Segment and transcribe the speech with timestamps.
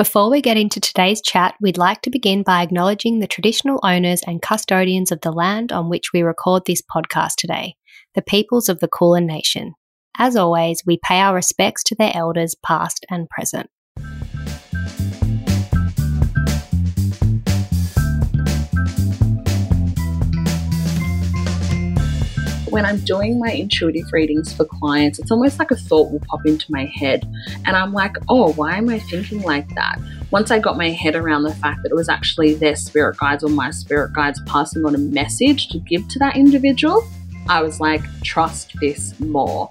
[0.00, 4.22] Before we get into today's chat, we'd like to begin by acknowledging the traditional owners
[4.26, 7.74] and custodians of the land on which we record this podcast today,
[8.14, 9.74] the peoples of the Kulin Nation.
[10.16, 13.68] As always, we pay our respects to their elders, past and present.
[22.70, 26.46] When I'm doing my intuitive readings for clients, it's almost like a thought will pop
[26.46, 27.24] into my head.
[27.66, 29.98] And I'm like, oh, why am I thinking like that?
[30.30, 33.42] Once I got my head around the fact that it was actually their spirit guides
[33.42, 37.02] or my spirit guides passing on a message to give to that individual,
[37.48, 39.68] I was like, trust this more.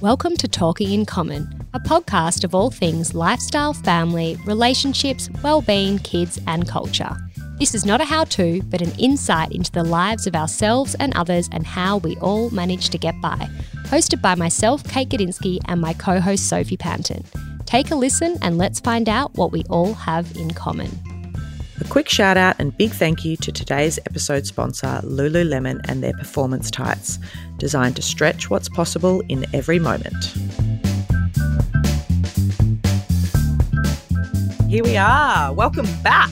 [0.00, 6.40] Welcome to Talking in Common, a podcast of all things lifestyle, family, relationships, well-being, kids,
[6.46, 7.14] and culture.
[7.58, 11.12] This is not a how to, but an insight into the lives of ourselves and
[11.16, 13.48] others and how we all manage to get by.
[13.86, 17.24] Hosted by myself, Kate Gadinsky, and my co host, Sophie Panton.
[17.66, 20.88] Take a listen and let's find out what we all have in common.
[21.80, 26.12] A quick shout out and big thank you to today's episode sponsor, Lululemon, and their
[26.12, 27.18] performance tights,
[27.56, 30.32] designed to stretch what's possible in every moment.
[34.68, 35.52] Here we are.
[35.52, 36.30] Welcome back.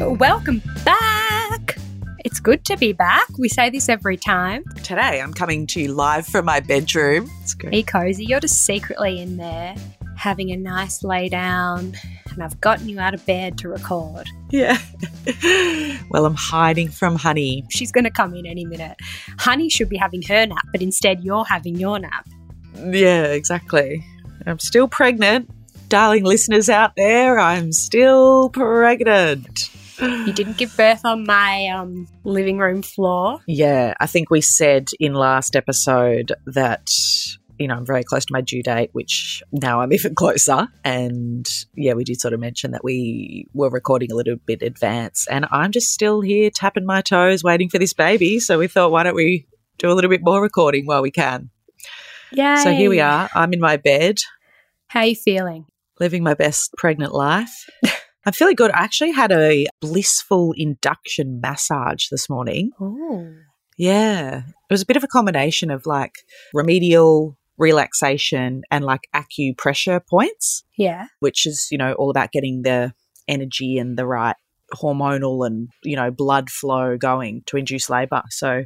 [0.00, 1.76] Welcome back.
[2.24, 3.26] It's good to be back.
[3.38, 4.64] We say this every time.
[4.82, 7.30] Today I'm coming to you live from my bedroom.
[7.42, 7.70] It's great.
[7.70, 8.24] Be cozy.
[8.24, 9.74] You're just secretly in there
[10.16, 11.94] having a nice lay down,
[12.32, 14.26] and I've gotten you out of bed to record.
[14.48, 14.78] Yeah.
[16.10, 17.66] well, I'm hiding from Honey.
[17.68, 18.96] She's going to come in any minute.
[19.38, 22.26] Honey should be having her nap, but instead you're having your nap.
[22.74, 24.02] Yeah, exactly.
[24.46, 25.50] I'm still pregnant.
[25.90, 29.70] Darling listeners out there, I'm still pregnant
[30.00, 33.40] you didn't give birth on my um, living room floor.
[33.46, 36.90] Yeah, I think we said in last episode that
[37.60, 40.66] you know, I'm very close to my due date, which now I'm even closer.
[40.82, 45.26] And yeah, we did sort of mention that we were recording a little bit advance.
[45.28, 48.40] And I'm just still here tapping my toes, waiting for this baby.
[48.40, 49.46] So we thought, why don't we
[49.78, 51.50] do a little bit more recording while we can?
[52.32, 52.64] Yeah.
[52.64, 53.28] So here we are.
[53.34, 54.16] I'm in my bed.
[54.86, 55.66] How are you feeling?
[55.98, 57.68] Living my best pregnant life.
[58.26, 58.70] I'm feeling good.
[58.70, 62.70] I actually had a blissful induction massage this morning.
[62.80, 63.32] Oh.
[63.78, 64.38] Yeah.
[64.38, 66.12] It was a bit of a combination of like
[66.52, 70.64] remedial relaxation and like acupressure points.
[70.76, 71.06] Yeah.
[71.20, 72.92] Which is, you know, all about getting the
[73.26, 74.36] energy and the right
[74.74, 78.22] hormonal and, you know, blood flow going to induce labor.
[78.28, 78.64] So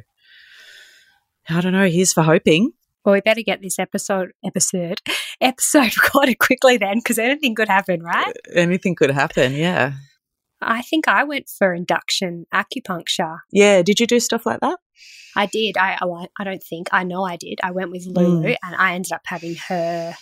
[1.49, 1.87] I don't know.
[1.87, 2.71] Here's for hoping.
[3.05, 4.99] Well, we better get this episode episode
[5.41, 8.33] episode recorded quickly then, because anything could happen, right?
[8.53, 9.93] Anything could happen, yeah.
[10.61, 13.39] I think I went for induction acupuncture.
[13.51, 14.79] Yeah, did you do stuff like that?
[15.35, 15.77] I did.
[15.77, 15.99] I
[16.39, 17.59] I don't think I know I did.
[17.61, 18.55] I went with Lulu, mm.
[18.63, 20.15] and I ended up having her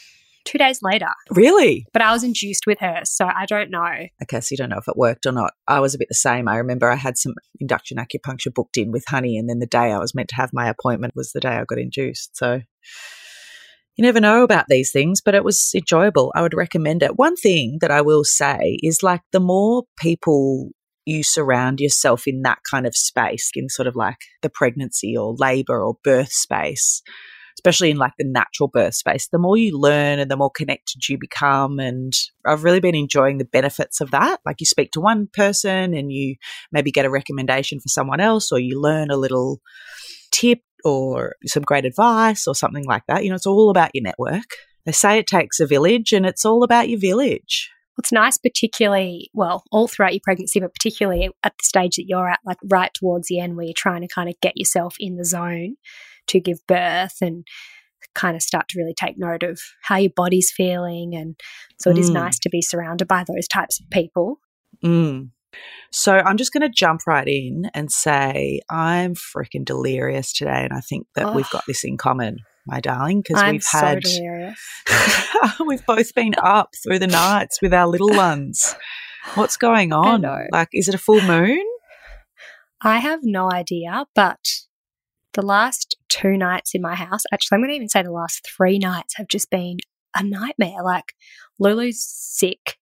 [0.43, 1.07] two days later.
[1.29, 1.85] Really?
[1.93, 4.07] But I was induced with her, so I don't know.
[4.23, 5.53] Okay, so you don't know if it worked or not.
[5.67, 6.49] I was a bit the same.
[6.49, 9.93] I remember I had some induction acupuncture booked in with Honey, and then the day
[9.93, 12.35] I was meant to have my appointment was the day I got induced.
[12.35, 12.61] So
[13.95, 16.31] you never know about these things, but it was enjoyable.
[16.35, 17.17] I would recommend it.
[17.17, 20.69] One thing that I will say is like the more people
[21.05, 25.35] you surround yourself in that kind of space, in sort of like the pregnancy or
[25.37, 27.03] labor or birth space,
[27.59, 31.07] especially in like the natural birth space, the more you learn and the more connected
[31.07, 31.77] you become.
[31.79, 32.13] And
[32.47, 34.39] I've really been enjoying the benefits of that.
[34.45, 36.35] Like you speak to one person and you
[36.71, 39.59] maybe get a recommendation for someone else, or you learn a little
[40.31, 43.23] tip or some great advice or something like that.
[43.23, 44.43] You know, it's all about your network.
[44.85, 47.69] They say it takes a village and it's all about your village.
[47.97, 52.27] It's nice, particularly, well, all throughout your pregnancy, but particularly at the stage that you're
[52.27, 55.15] at, like right towards the end, where you're trying to kind of get yourself in
[55.15, 55.75] the zone
[56.27, 57.45] to give birth and
[58.15, 61.15] kind of start to really take note of how your body's feeling.
[61.15, 61.35] And
[61.79, 61.99] so it mm.
[61.99, 64.39] is nice to be surrounded by those types of people.
[64.83, 65.29] Mm.
[65.91, 70.73] So I'm just going to jump right in and say I'm freaking delirious today, and
[70.73, 71.33] I think that oh.
[71.33, 74.03] we've got this in common, my darling, because we've so had
[75.67, 78.75] we've both been up through the nights with our little ones.
[79.35, 80.23] What's going on?
[80.51, 81.63] Like, is it a full moon?
[82.81, 84.39] I have no idea, but
[85.33, 88.45] the last two nights in my house, actually, I'm going to even say the last
[88.45, 89.77] three nights have just been
[90.15, 90.83] a nightmare.
[90.83, 91.13] Like,
[91.59, 92.77] Lulu's sick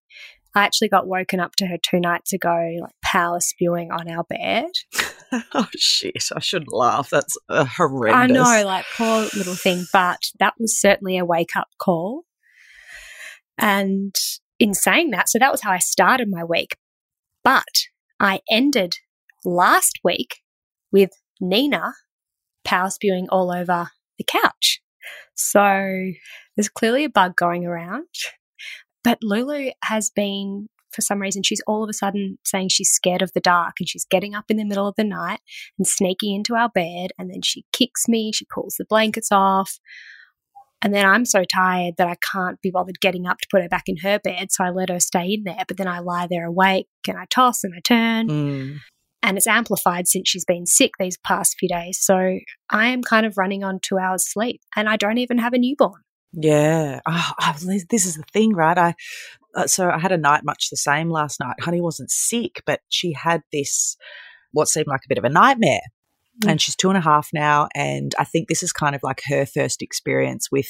[0.53, 4.23] I actually got woken up to her two nights ago, like power spewing on our
[4.23, 4.71] bed.
[5.53, 6.29] oh shit!
[6.35, 7.09] I shouldn't laugh.
[7.09, 8.37] That's uh, horrendous.
[8.39, 12.23] I know, like poor little thing, but that was certainly a wake up call.
[13.57, 14.15] And
[14.59, 16.75] in saying that, so that was how I started my week.
[17.43, 17.87] But
[18.19, 18.95] I ended
[19.45, 20.41] last week
[20.91, 21.93] with Nina
[22.63, 24.81] power spewing all over the couch.
[25.33, 26.11] So
[26.55, 28.07] there's clearly a bug going around.
[29.03, 33.21] But Lulu has been, for some reason, she's all of a sudden saying she's scared
[33.21, 35.39] of the dark and she's getting up in the middle of the night
[35.77, 37.11] and sneaking into our bed.
[37.17, 39.79] And then she kicks me, she pulls the blankets off.
[40.83, 43.69] And then I'm so tired that I can't be bothered getting up to put her
[43.69, 44.51] back in her bed.
[44.51, 45.63] So I let her stay in there.
[45.67, 48.27] But then I lie there awake and I toss and I turn.
[48.27, 48.77] Mm.
[49.23, 51.99] And it's amplified since she's been sick these past few days.
[52.01, 52.39] So
[52.71, 55.59] I am kind of running on two hours sleep and I don't even have a
[55.59, 56.01] newborn.
[56.33, 57.01] Yeah.
[57.05, 58.77] Oh, oh, this this is the thing, right?
[58.77, 58.95] I
[59.55, 61.55] uh, so I had a night much the same last night.
[61.59, 63.97] Honey wasn't sick, but she had this
[64.53, 65.81] what seemed like a bit of a nightmare.
[66.43, 66.51] Mm.
[66.51, 69.21] And she's two and a half now, and I think this is kind of like
[69.27, 70.69] her first experience with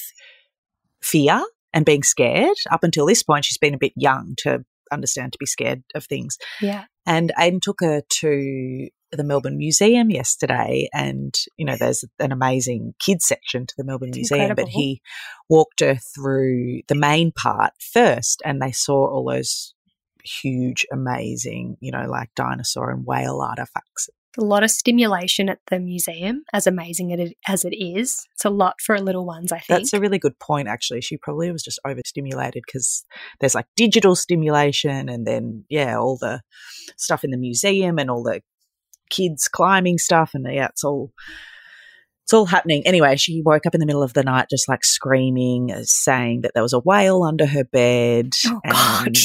[1.02, 1.44] fear
[1.74, 2.58] and being scared.
[2.72, 6.06] Up until this point, she's been a bit young to understand to be scared of
[6.06, 6.38] things.
[6.60, 6.86] Yeah.
[7.06, 12.94] And Aiden took her to the Melbourne Museum yesterday, and you know, there's an amazing
[13.00, 15.02] kids section to the Melbourne It's Museum, but he
[15.50, 19.74] walked her through the main part first, and they saw all those
[20.24, 24.10] huge, amazing, you know, like dinosaur and whale artifacts.
[24.38, 28.26] A lot of stimulation at the museum, as amazing as it is.
[28.34, 29.68] It's a lot for little ones, I think.
[29.68, 31.02] That's a really good point, actually.
[31.02, 33.04] She probably was just overstimulated because
[33.40, 36.42] there's like digital stimulation and then, yeah, all the
[36.98, 38.42] stuff in the museum and all the
[39.10, 40.32] kids climbing stuff.
[40.34, 41.12] And yeah, it's all.
[42.24, 42.84] It's all happening.
[42.86, 46.42] Anyway, she woke up in the middle of the night just like screaming, uh, saying
[46.42, 48.30] that there was a whale under her bed.
[48.46, 49.18] Oh, God.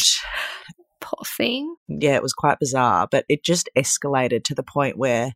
[1.27, 1.75] Thing.
[1.89, 5.33] yeah, it was quite bizarre, but it just escalated to the point where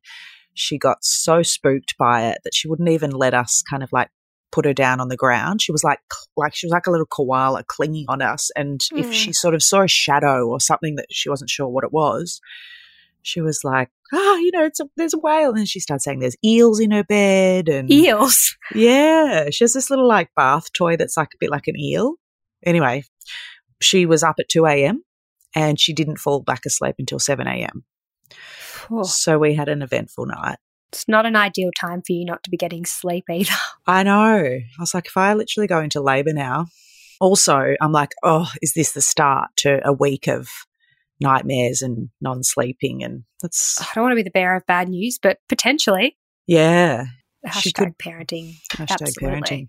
[0.55, 4.09] she got so spooked by it that she wouldn't even let us kind of like
[4.53, 5.63] put her down on the ground.
[5.63, 6.01] She was like
[6.37, 9.13] like she was like a little koala clinging on us and if Mm.
[9.13, 12.41] she sort of saw a shadow or something that she wasn't sure what it was,
[13.23, 16.19] she was like, "Ah, you know, it's a, there's a whale." And she started saying
[16.19, 18.57] there's eels in her bed and Eels.
[18.75, 22.15] yeah, she has this little like bath toy that's like a bit like an eel.
[22.67, 23.05] Anyway,
[23.81, 25.05] she was up at 2 a.m.
[25.55, 27.85] and she didn't fall back asleep until 7 a.m.
[28.91, 30.59] Oh, So we had an eventful night.
[30.93, 33.53] it's not an ideal time for you not to be getting sleep either.
[33.87, 34.37] I know.
[34.45, 36.67] I was like, if I literally go into labor now,
[37.21, 40.49] also, I'm like, oh, is this the start to a week of
[41.21, 43.05] nightmares and non sleeping?
[43.05, 46.17] And that's, I don't want to be the bearer of bad news, but potentially.
[46.47, 47.05] yeah,
[47.47, 48.55] Hashtag could- parenting.
[48.73, 49.29] hashtag Absolutely.
[49.29, 49.69] parenting.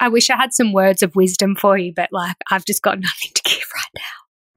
[0.00, 2.98] I wish I had some words of wisdom for you, but like I've just got
[3.00, 3.61] nothing to give.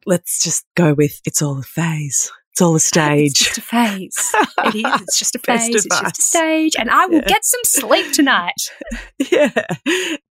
[0.05, 3.33] Let's just go with it's all a phase, it's all a It's stage.
[3.39, 4.31] just a phase.
[4.65, 5.01] It is.
[5.01, 5.69] It's just a phase.
[5.85, 6.73] It's just a stage.
[6.77, 7.27] And I will Yeah.
[7.27, 8.53] get some sleep tonight.
[9.31, 9.65] yeah.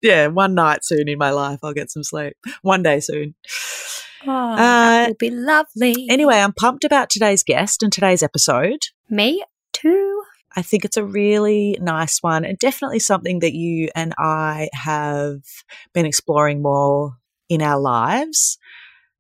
[0.02, 0.28] Yeah.
[0.28, 2.34] One night soon in my life, I'll get some sleep.
[2.62, 3.36] One day soon.
[4.26, 6.08] Oh, Uh, that will be lovely.
[6.10, 8.80] Anyway, I'm pumped about today's guest and today's episode.
[9.10, 9.44] Me
[9.74, 10.22] too.
[10.56, 15.42] I think it's a really nice one and definitely something that you and I have
[15.94, 17.18] been exploring more
[17.50, 18.58] in our lives.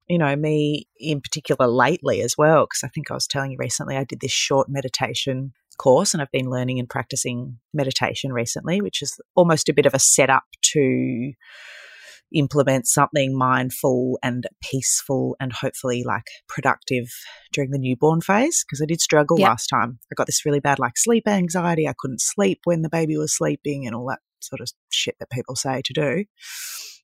[0.07, 3.57] You know, me in particular lately as well, because I think I was telling you
[3.59, 8.81] recently, I did this short meditation course and I've been learning and practicing meditation recently,
[8.81, 11.33] which is almost a bit of a setup to
[12.33, 17.07] implement something mindful and peaceful and hopefully like productive
[17.51, 19.47] during the newborn phase because I did struggle Yep.
[19.47, 19.99] last time.
[20.11, 21.87] I got this really bad like sleep anxiety.
[21.87, 25.29] I couldn't sleep when the baby was sleeping and all that sort of shit that
[25.29, 26.25] people say to do.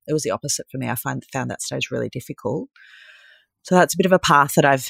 [0.09, 0.89] It was the opposite for me.
[0.89, 2.69] I find found that stage really difficult.
[3.63, 4.87] So that's a bit of a path that I've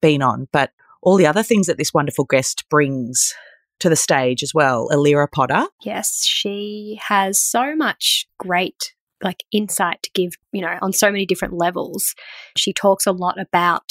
[0.00, 0.70] been on, but
[1.02, 3.34] all the other things that this wonderful guest brings
[3.80, 4.88] to the stage as well.
[4.90, 5.66] Alira Potter.
[5.82, 11.26] Yes, she has so much great like insight to give, you know, on so many
[11.26, 12.14] different levels.
[12.56, 13.90] She talks a lot about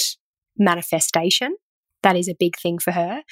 [0.58, 1.56] manifestation.
[2.02, 3.22] That is a big thing for her.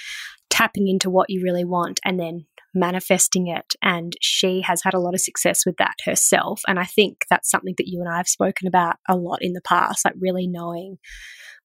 [0.48, 2.46] Tapping into what you really want and then
[2.78, 3.74] manifesting it.
[3.82, 6.62] And she has had a lot of success with that herself.
[6.68, 9.52] And I think that's something that you and I have spoken about a lot in
[9.52, 10.98] the past, like really knowing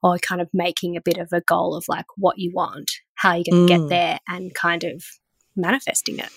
[0.02, 3.36] or kind of making a bit of a goal of like what you want, how
[3.36, 3.80] you're going to Mm.
[3.80, 5.04] get there, and kind of
[5.56, 6.30] manifesting it.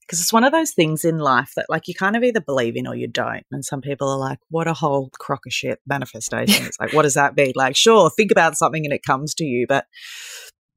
[0.00, 2.76] because it's one of those things in life that like you kind of either believe
[2.76, 5.80] in or you don't and some people are like what a whole crock of shit
[5.86, 9.34] manifestation it's like what does that mean like sure think about something and it comes
[9.34, 9.84] to you but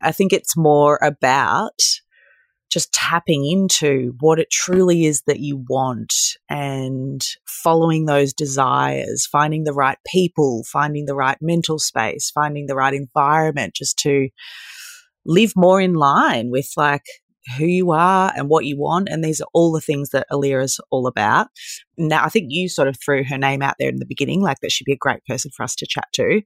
[0.01, 1.79] i think it's more about
[2.69, 6.13] just tapping into what it truly is that you want
[6.49, 12.75] and following those desires finding the right people finding the right mental space finding the
[12.75, 14.29] right environment just to
[15.25, 17.03] live more in line with like
[17.57, 19.09] who you are and what you want.
[19.09, 21.47] And these are all the things that Alira's all about.
[21.97, 24.59] Now, I think you sort of threw her name out there in the beginning, like
[24.61, 26.41] that she'd be a great person for us to chat to.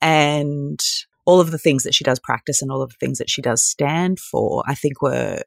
[0.00, 0.78] And
[1.24, 3.42] all of the things that she does practice and all of the things that she
[3.42, 5.42] does stand for, I think were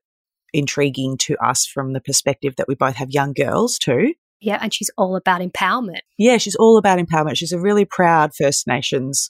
[0.53, 4.13] intriguing to us from the perspective that we both have young girls too.
[4.39, 6.01] Yeah, and she's all about empowerment.
[6.17, 7.37] Yeah, she's all about empowerment.
[7.37, 9.29] She's a really proud First Nations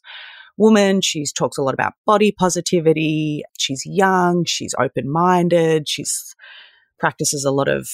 [0.58, 1.02] woman.
[1.02, 3.44] She talks a lot about body positivity.
[3.58, 6.36] She's young, she's open minded, she's
[7.00, 7.90] practices a lot of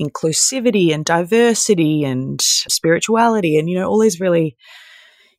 [0.00, 4.54] inclusivity and diversity and spirituality and you know all these really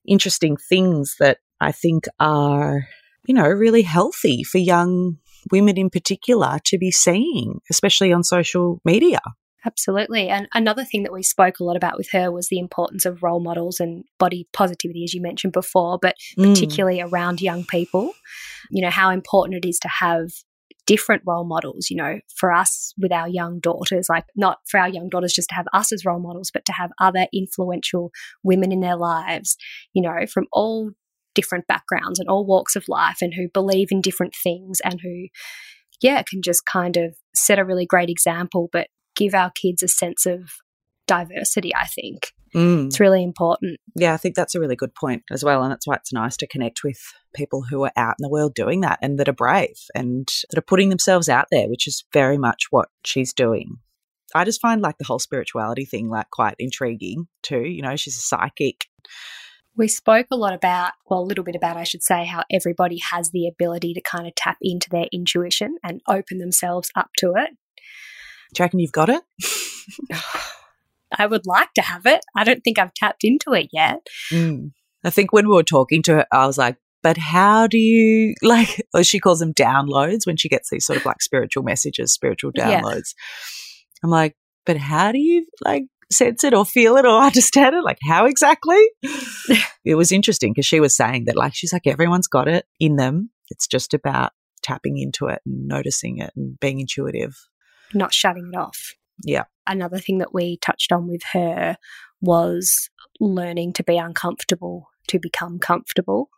[0.08, 2.88] interesting things that I think are
[3.26, 5.18] you know really healthy for young
[5.52, 9.20] women in particular to be seeing especially on social media
[9.68, 10.30] Absolutely.
[10.30, 13.22] And another thing that we spoke a lot about with her was the importance of
[13.22, 16.54] role models and body positivity, as you mentioned before, but mm.
[16.54, 18.14] particularly around young people.
[18.72, 20.30] You know, how important it is to have
[20.86, 24.88] different role models, you know, for us with our young daughters, like not for our
[24.88, 28.12] young daughters just to have us as role models, but to have other influential
[28.44, 29.58] women in their lives,
[29.94, 30.92] you know, from all
[31.38, 35.28] different backgrounds and all walks of life and who believe in different things and who,
[36.02, 39.88] yeah, can just kind of set a really great example, but give our kids a
[39.88, 40.50] sense of
[41.06, 42.32] diversity, I think.
[42.56, 42.88] Mm.
[42.88, 43.78] It's really important.
[43.96, 45.62] Yeah, I think that's a really good point as well.
[45.62, 46.98] And that's why it's nice to connect with
[47.36, 50.58] people who are out in the world doing that and that are brave and that
[50.58, 53.78] are putting themselves out there, which is very much what she's doing.
[54.34, 57.62] I just find like the whole spirituality thing like quite intriguing too.
[57.62, 58.86] You know, she's a psychic.
[59.78, 63.00] We spoke a lot about, well, a little bit about, I should say, how everybody
[63.12, 67.34] has the ability to kind of tap into their intuition and open themselves up to
[67.38, 67.52] it.
[68.54, 69.22] Do you reckon you've got it?
[71.18, 72.22] I would like to have it.
[72.36, 74.08] I don't think I've tapped into it yet.
[74.32, 74.72] Mm.
[75.04, 78.34] I think when we were talking to her, I was like, but how do you
[78.42, 82.14] like or she calls them downloads when she gets these sort of like spiritual messages,
[82.14, 83.14] spiritual downloads.
[83.16, 84.04] Yeah.
[84.04, 87.84] I'm like, but how do you like sense it or feel it or understand it?
[87.84, 88.84] Like how exactly?
[89.86, 92.96] it was interesting because she was saying that like she's like everyone's got it in
[92.96, 93.30] them.
[93.50, 94.32] It's just about
[94.64, 97.36] tapping into it and noticing it and being intuitive
[97.94, 98.94] not shutting it off.
[99.24, 99.44] Yeah.
[99.66, 101.78] Another thing that we touched on with her
[102.22, 106.30] was learning to be uncomfortable to become comfortable,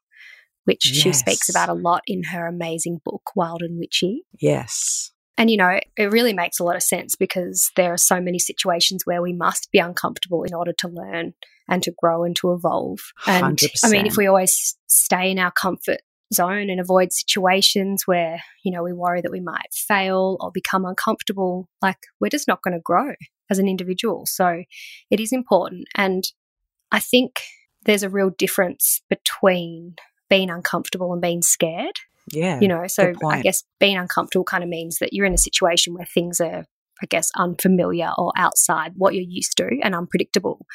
[0.65, 1.01] which yes.
[1.01, 4.23] she speaks about a lot in her amazing book, Wild and Witchy.
[4.39, 5.11] Yes.
[5.39, 8.39] And, you know, it really makes a lot of sense because there are so many
[8.39, 11.33] situations where we must be uncomfortable in order to learn
[11.69, 12.99] and to grow and to evolve.
[13.25, 13.85] And 100%.
[13.85, 16.01] I mean, if we always stay in our comfort
[16.33, 20.83] zone and avoid situations where, you know, we worry that we might fail or become
[20.83, 23.13] uncomfortable, like we're just not going to grow
[23.49, 24.25] as an individual.
[24.25, 24.63] So
[25.09, 25.87] it is important.
[25.95, 26.25] And
[26.91, 27.39] I think
[27.85, 29.95] there's a real difference between
[30.29, 31.95] being uncomfortable and being scared.
[32.31, 32.59] Yeah.
[32.59, 35.93] You know, so I guess being uncomfortable kind of means that you're in a situation
[35.93, 36.65] where things are,
[37.01, 40.65] I guess, unfamiliar or outside what you're used to and unpredictable.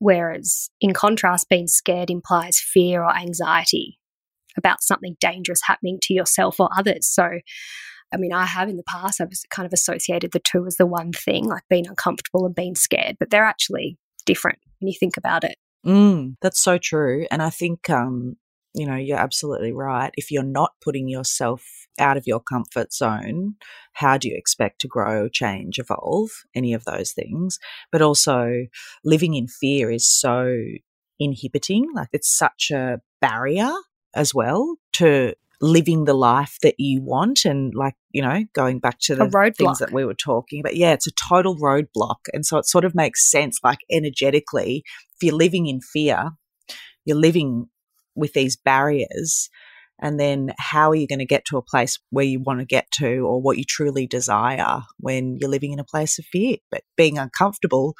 [0.00, 3.98] Whereas in contrast, being scared implies fear or anxiety
[4.56, 7.06] about something dangerous happening to yourself or others.
[7.06, 7.28] So,
[8.12, 10.86] I mean, I have in the past, I've kind of associated the two as the
[10.86, 15.16] one thing, like being uncomfortable and being scared, but they're actually different when you think
[15.16, 15.56] about it.
[15.84, 17.26] Mm, that's so true.
[17.30, 18.36] And I think, um,
[18.74, 20.10] you know, you're absolutely right.
[20.16, 21.64] If you're not putting yourself
[21.98, 23.54] out of your comfort zone,
[23.92, 27.58] how do you expect to grow, change, evolve, any of those things?
[27.92, 28.66] But also,
[29.04, 30.52] living in fear is so
[31.20, 31.86] inhibiting.
[31.94, 33.72] Like, it's such a barrier
[34.14, 38.98] as well to living the life that you want and like you know going back
[38.98, 39.24] to the
[39.56, 42.84] things that we were talking about yeah it's a total roadblock and so it sort
[42.84, 44.82] of makes sense like energetically
[45.14, 46.32] if you're living in fear
[47.04, 47.66] you're living
[48.14, 49.48] with these barriers
[50.00, 52.66] and then how are you going to get to a place where you want to
[52.66, 56.56] get to or what you truly desire when you're living in a place of fear
[56.70, 57.94] but being uncomfortable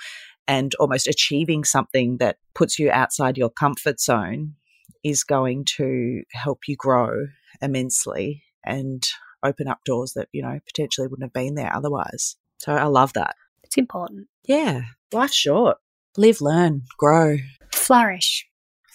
[0.46, 4.54] and almost achieving something that puts you outside your comfort zone
[5.02, 7.26] is going to help you grow
[7.62, 9.02] immensely and
[9.44, 12.36] open up doors that, you know, potentially wouldn't have been there otherwise.
[12.58, 13.34] So I love that.
[13.62, 14.28] It's important.
[14.44, 14.82] Yeah.
[15.12, 15.78] Life's short.
[16.16, 17.38] Live, learn, grow,
[17.72, 18.46] flourish,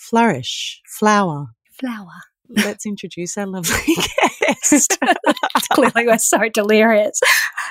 [0.10, 1.48] flourish, flower,
[1.80, 2.22] flower.
[2.50, 3.96] Let's introduce our lovely
[4.48, 4.98] guest.
[5.74, 7.20] Clearly, we're so delirious.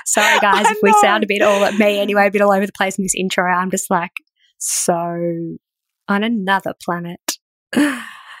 [0.05, 2.65] Sorry, guys, if we sound a bit all at me anyway, a bit all over
[2.65, 3.43] the place in this intro.
[3.43, 4.11] I'm just like
[4.57, 5.57] so
[6.07, 7.37] on another planet.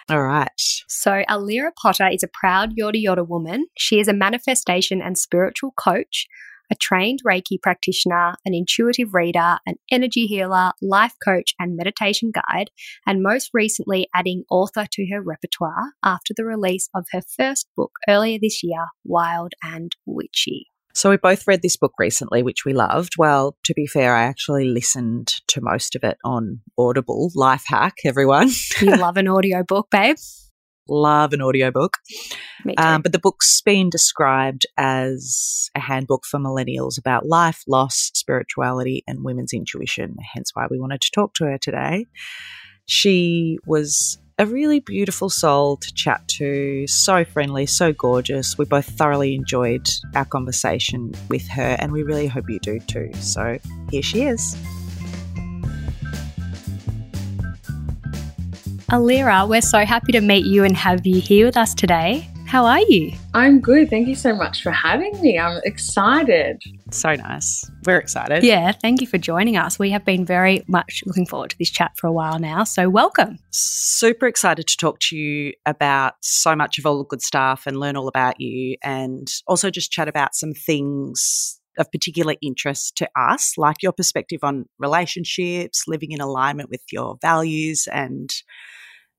[0.09, 0.49] All right.
[0.87, 3.67] So, Alira Potter is a proud Yorta Yorta woman.
[3.77, 6.25] She is a manifestation and spiritual coach,
[6.71, 12.69] a trained Reiki practitioner, an intuitive reader, an energy healer, life coach, and meditation guide,
[13.05, 17.91] and most recently adding author to her repertoire after the release of her first book
[18.07, 20.67] earlier this year, Wild and Witchy.
[20.93, 23.13] So we both read this book recently, which we loved.
[23.17, 27.31] Well, to be fair, I actually listened to most of it on Audible.
[27.35, 28.49] Life hack, everyone.
[28.81, 30.17] you love an audio book, babe.
[30.89, 31.97] Love an audiobook.
[32.77, 39.03] Um, but the book's been described as a handbook for millennials about life, loss, spirituality,
[39.07, 42.07] and women's intuition, hence why we wanted to talk to her today.
[42.85, 48.57] She was a really beautiful soul to chat to, so friendly, so gorgeous.
[48.57, 53.11] We both thoroughly enjoyed our conversation with her, and we really hope you do too.
[53.15, 53.59] So
[53.91, 54.55] here she is.
[58.91, 62.27] Alira, we're so happy to meet you and have you here with us today.
[62.47, 63.11] How are you?
[63.35, 63.87] I'm good.
[63.87, 65.37] Thank you so much for having me.
[65.37, 66.59] I'm excited.
[66.89, 67.69] So nice.
[67.85, 68.43] We're excited.
[68.43, 69.77] Yeah, thank you for joining us.
[69.77, 72.63] We have been very much looking forward to this chat for a while now.
[72.63, 73.37] So, welcome.
[73.51, 77.79] Super excited to talk to you about so much of all the good stuff and
[77.79, 83.09] learn all about you, and also just chat about some things of particular interest to
[83.15, 88.31] us, like your perspective on relationships, living in alignment with your values, and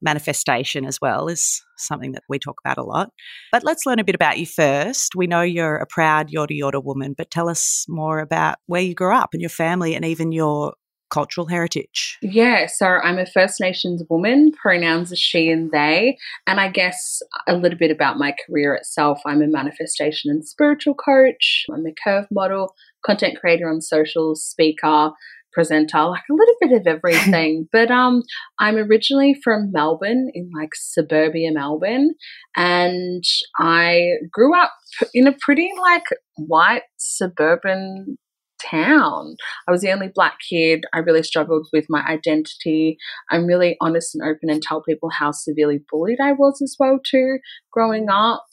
[0.02, 3.10] manifestation as well is something that we talk about a lot.
[3.52, 5.14] But let's learn a bit about you first.
[5.14, 8.94] We know you're a proud Yorta Yorta woman, but tell us more about where you
[8.94, 10.74] grew up and your family and even your
[11.10, 12.18] cultural heritage.
[12.22, 16.16] Yeah, so I'm a First Nations woman, pronouns are she and they.
[16.46, 19.20] And I guess a little bit about my career itself.
[19.26, 25.10] I'm a manifestation and spiritual coach, I'm a curve model, content creator on socials, speaker,
[25.52, 27.68] presenter, like a little bit of everything.
[27.72, 28.22] but um,
[28.58, 32.10] I'm originally from Melbourne, in like suburbia Melbourne,
[32.56, 33.24] and
[33.58, 34.72] I grew up
[35.14, 36.04] in a pretty like
[36.36, 38.18] white suburban
[38.60, 39.36] town.
[39.66, 40.84] I was the only black kid.
[40.92, 42.98] I really struggled with my identity.
[43.30, 47.00] I'm really honest and open and tell people how severely bullied I was as well
[47.04, 47.38] too
[47.72, 48.44] growing up.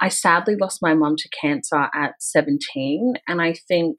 [0.00, 3.96] I sadly lost my mum to cancer at 17 and I think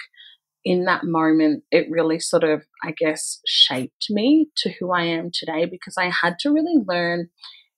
[0.70, 5.32] in that moment, it really sort of, I guess, shaped me to who I am
[5.34, 7.30] today because I had to really learn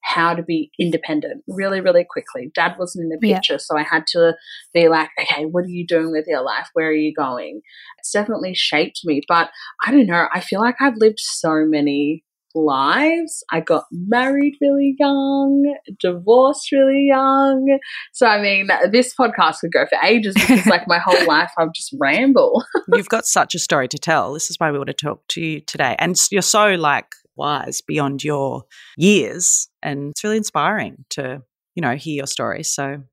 [0.03, 2.51] how to be independent really, really quickly.
[2.53, 3.59] Dad wasn't in the picture, yeah.
[3.61, 4.33] so I had to
[4.73, 6.67] be like, okay, what are you doing with your life?
[6.73, 7.61] Where are you going?
[7.99, 9.51] It's definitely shaped me, but
[9.85, 10.27] I don't know.
[10.33, 13.43] I feel like I've lived so many lives.
[13.51, 17.79] I got married really young, divorced really young.
[18.13, 21.73] So, I mean, this podcast could go for ages because, like, my whole life I've
[21.73, 22.63] just ramble.
[22.93, 24.33] You've got such a story to tell.
[24.33, 25.95] This is why we want to talk to you today.
[25.99, 28.63] And you're so, like, wise beyond your
[28.97, 29.69] years.
[29.81, 31.41] And it's really inspiring to,
[31.75, 32.63] you know, hear your story.
[32.63, 33.03] So,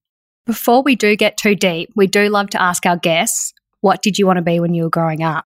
[0.47, 4.19] before we do get too deep, we do love to ask our guests, what did
[4.19, 5.45] you want to be when you were growing up?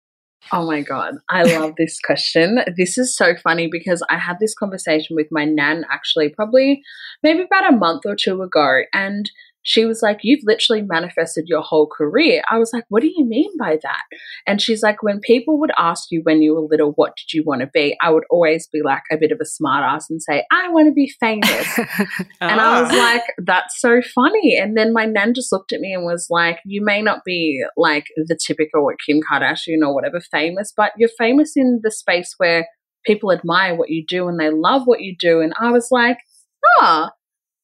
[0.50, 1.14] Oh my God.
[1.31, 2.61] I love this question.
[2.76, 6.83] This is so funny because I had this conversation with my nan actually, probably
[7.22, 8.83] maybe about a month or two ago.
[8.92, 9.31] And
[9.62, 12.42] she was like, You've literally manifested your whole career.
[12.51, 14.03] I was like, What do you mean by that?
[14.46, 17.44] And she's like, When people would ask you when you were little, what did you
[17.44, 17.96] want to be?
[18.03, 20.92] I would always be like a bit of a smartass and say, I want to
[20.92, 21.79] be famous.
[22.40, 22.96] And I was ah.
[22.96, 24.57] like, That's so funny.
[24.57, 27.62] And then my nan just looked at me and was like, You may not be
[27.77, 32.66] like the typical Kim Kardashian or whatever famous, but you're famous in the space where
[33.05, 35.40] people admire what you do and they love what you do.
[35.40, 36.18] And I was like,
[36.81, 37.11] Oh,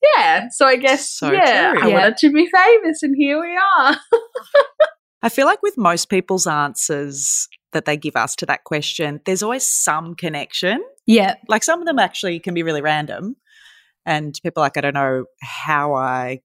[0.02, 0.48] yeah.
[0.50, 1.82] So I guess so yeah, true.
[1.82, 1.94] I yeah.
[1.94, 3.96] wanted to be famous, and here we are.
[5.22, 9.42] I feel like with most people's answers that they give us to that question, there's
[9.42, 10.82] always some connection.
[11.06, 11.34] Yeah.
[11.48, 13.36] Like some of them actually can be really random.
[14.06, 16.40] And people like, I don't know how I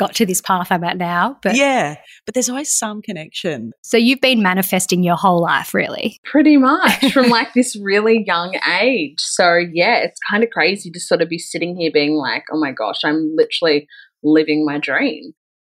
[0.00, 1.38] got to this path I'm at now.
[1.42, 3.72] But yeah, but there's always some connection.
[3.82, 6.18] So you've been manifesting your whole life, really?
[6.24, 9.18] Pretty much from like this really young age.
[9.18, 12.58] So yeah, it's kind of crazy to sort of be sitting here being like, oh
[12.58, 13.86] my gosh, I'm literally
[14.22, 15.34] living my dream.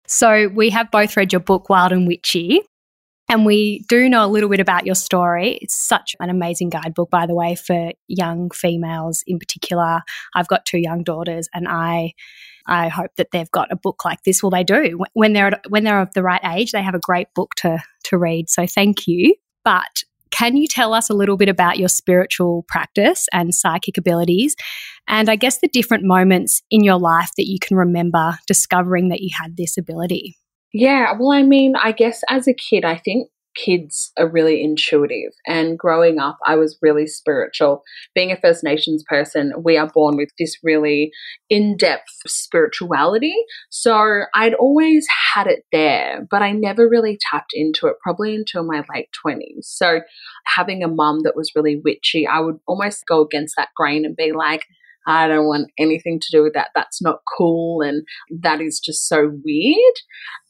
[0.07, 2.61] So we have both read your book, Wild and Witchy.
[3.29, 5.57] And we do know a little bit about your story.
[5.61, 10.01] It's such an amazing guidebook, by the way, for young females in particular.
[10.35, 12.13] I've got two young daughters, and I
[12.67, 14.41] I hope that they've got a book like this.
[14.41, 15.03] Well, they do.
[15.13, 18.17] When they're when they're of the right age, they have a great book to to
[18.17, 18.49] read.
[18.49, 19.35] So thank you.
[19.63, 24.55] But can you tell us a little bit about your spiritual practice and psychic abilities?
[25.07, 29.21] And I guess the different moments in your life that you can remember discovering that
[29.21, 30.35] you had this ability.
[30.73, 35.31] Yeah, well, I mean, I guess as a kid, I think kids are really intuitive.
[35.47, 37.83] And growing up, I was really spiritual.
[38.15, 41.11] Being a First Nations person, we are born with this really
[41.49, 43.35] in depth spirituality.
[43.69, 48.63] So I'd always had it there, but I never really tapped into it, probably until
[48.63, 49.65] my late 20s.
[49.65, 50.01] So
[50.45, 54.15] having a mum that was really witchy, I would almost go against that grain and
[54.15, 54.65] be like,
[55.05, 56.69] I don't want anything to do with that.
[56.73, 57.81] That's not cool.
[57.81, 58.03] And
[58.41, 59.95] that is just so weird.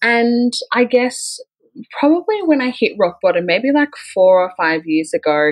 [0.02, 1.40] And I guess
[2.00, 5.52] probably when I hit rock bottom, maybe like four or five years ago,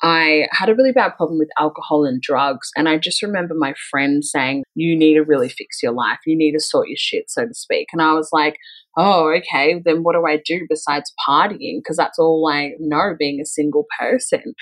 [0.00, 2.70] I had a really bad problem with alcohol and drugs.
[2.76, 6.18] And I just remember my friend saying, You need to really fix your life.
[6.24, 7.88] You need to sort your shit, so to speak.
[7.92, 8.56] And I was like,
[8.96, 9.80] Oh, okay.
[9.84, 11.80] Then what do I do besides partying?
[11.82, 14.54] Because that's all I know being a single person.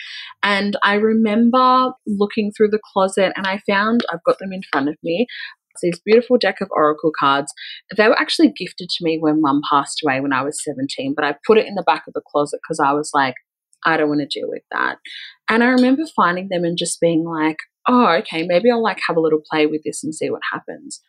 [0.42, 4.88] And I remember looking through the closet and I found, I've got them in front
[4.88, 5.26] of me,
[5.82, 7.52] these beautiful deck of oracle cards.
[7.96, 11.24] They were actually gifted to me when mum passed away when I was 17, but
[11.24, 13.34] I put it in the back of the closet because I was like,
[13.84, 14.96] I don't want to deal with that.
[15.48, 17.58] And I remember finding them and just being like,
[17.88, 21.00] oh, okay, maybe I'll like have a little play with this and see what happens.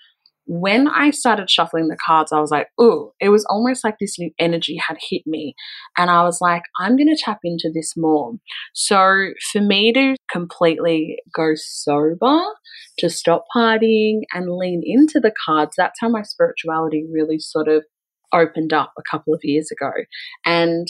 [0.48, 4.18] When I started shuffling the cards, I was like, ooh, it was almost like this
[4.18, 5.56] new energy had hit me.
[5.98, 8.34] And I was like, I'm going to tap into this more.
[8.74, 12.40] So for me to completely go sober,
[13.00, 17.84] to stop partying and lean into the cards, that's how my spirituality really sort of
[18.34, 19.92] opened up a couple of years ago.
[20.46, 20.88] And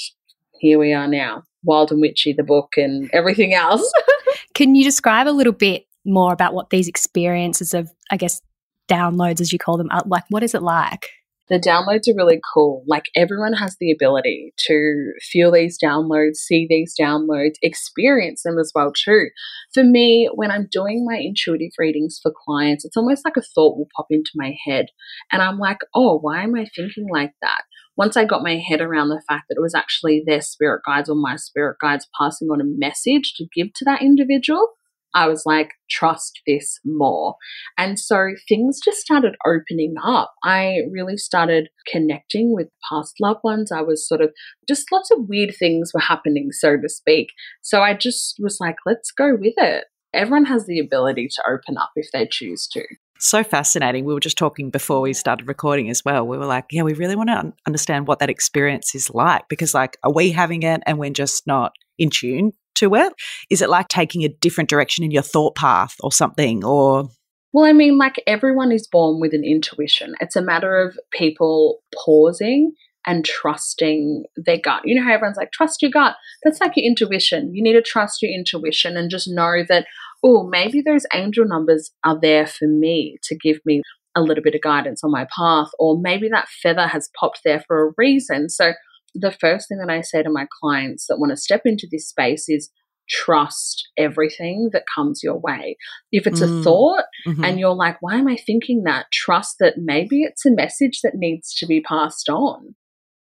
[0.60, 1.44] here we are now.
[1.64, 3.92] Wild and Witchy, the book, and everything else.
[4.54, 8.42] Can you describe a little bit more about what these experiences of, I guess,
[8.88, 10.24] downloads, as you call them, like?
[10.30, 11.10] What is it like?
[11.50, 12.84] The downloads are really cool.
[12.88, 18.74] Like everyone has the ability to feel these downloads, see these downloads, experience them as
[18.76, 19.28] well too.
[19.74, 23.78] For me, when I'm doing my intuitive readings for clients, it's almost like a thought
[23.78, 24.88] will pop into my head
[25.32, 27.62] and I'm like, "Oh, why am I thinking like that?"
[27.98, 31.10] once I got my head around the fact that it was actually their spirit guides
[31.10, 34.70] or my spirit guides passing on a message to give to that individual,
[35.18, 37.38] I was like, trust this more.
[37.76, 40.32] And so things just started opening up.
[40.44, 43.72] I really started connecting with past loved ones.
[43.72, 44.30] I was sort of
[44.68, 47.30] just lots of weird things were happening, so to speak.
[47.64, 49.86] So I just was like, let's go with it.
[50.14, 52.84] Everyone has the ability to open up if they choose to.
[53.18, 54.06] So fascinating.
[54.06, 56.28] We were just talking before we started recording as well.
[56.28, 59.48] We were like, yeah, we really want to un- understand what that experience is like
[59.50, 63.14] because, like, are we having it and we're just not in tune to it?
[63.50, 66.64] Is it like taking a different direction in your thought path or something?
[66.64, 67.10] Or
[67.54, 70.16] well, I mean, like everyone is born with an intuition.
[70.20, 72.74] It's a matter of people pausing
[73.08, 74.82] and trusting their gut.
[74.84, 76.16] You know how everyone's like, trust your gut.
[76.44, 77.56] That's like your intuition.
[77.56, 79.86] You need to trust your intuition and just know that,
[80.24, 83.82] oh, maybe those angel numbers are there for me to give me
[84.16, 87.64] a little bit of guidance on my path, or maybe that feather has popped there
[87.66, 88.50] for a reason.
[88.50, 88.74] So,
[89.20, 92.08] the first thing that I say to my clients that want to step into this
[92.08, 92.70] space is
[93.10, 95.78] trust everything that comes your way.
[96.12, 96.60] If it's mm.
[96.60, 97.44] a thought mm-hmm.
[97.44, 99.06] and you're like, why am I thinking that?
[99.12, 102.76] Trust that maybe it's a message that needs to be passed on.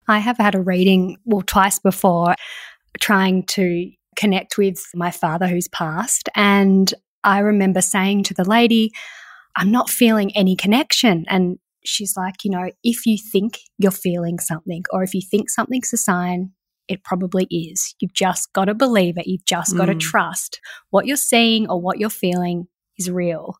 [0.09, 2.35] I have had a reading, well, twice before,
[3.01, 6.29] trying to connect with my father who's passed.
[6.35, 6.93] And
[7.25, 8.93] I remember saying to the lady,
[9.57, 11.27] I'm not feeling any connection.
[11.29, 15.51] And she's like, you know, if you think you're feeling something or if you think
[15.51, 16.53] something's a sign,
[16.89, 17.95] it probably is.
[18.01, 19.27] You've just got to believe it.
[19.27, 19.79] You've just mm.
[19.79, 22.69] got to trust what you're seeing or what you're feeling
[22.99, 23.57] is real.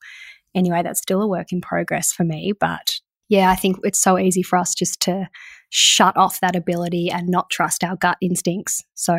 [0.55, 2.53] Anyway, that's still a work in progress for me.
[2.59, 5.29] But yeah, I think it's so easy for us just to
[5.71, 8.85] shut off that ability and not trust our gut instincts.
[8.95, 9.19] So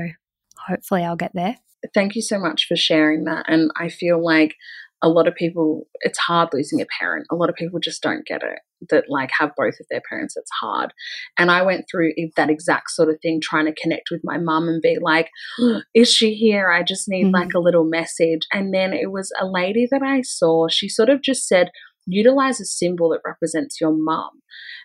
[0.58, 1.58] hopefully I'll get there.
[1.94, 3.46] Thank you so much for sharing that.
[3.48, 4.56] And I feel like
[5.02, 7.28] a lot of people, it's hard losing a parent.
[7.32, 10.36] A lot of people just don't get it that like have both of their parents.
[10.38, 10.94] It's hard.
[11.38, 14.68] And I went through that exact sort of thing, trying to connect with my mum
[14.68, 15.30] and be like,
[15.96, 16.72] is she here?
[16.72, 17.36] I just need mm-hmm.
[17.36, 18.42] like a little message.
[18.52, 20.68] And then it was a lady that I saw.
[20.68, 21.70] She sort of just said,
[22.08, 24.30] utilize a symbol that represents your mum.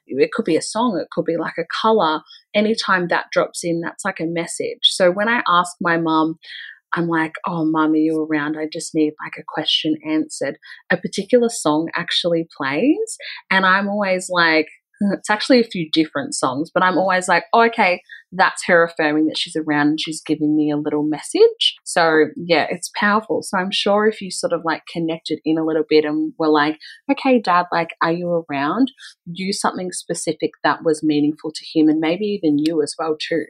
[0.07, 2.23] It could be a song, it could be like a color.
[2.55, 4.81] Anytime that drops in, that's like a message.
[4.83, 6.39] So when I asked my mum,
[6.95, 8.57] I'm like, oh, mum, are you around?
[8.59, 10.59] I just need like a question answered.
[10.91, 13.17] A particular song actually plays.
[13.51, 14.69] And I'm always like,
[15.01, 18.03] hmm, it's actually a few different songs, but I'm always like, oh, okay,
[18.33, 21.77] that's her affirming that she's around and she's giving me a little message.
[21.85, 23.43] So, yeah, it's powerful.
[23.43, 26.49] So, I'm sure if you sort of like connected in a little bit and were
[26.49, 26.79] like,
[27.11, 28.93] okay, dad, like, are you around?
[29.33, 33.45] Do something specific that was meaningful to him and maybe even you as well, too.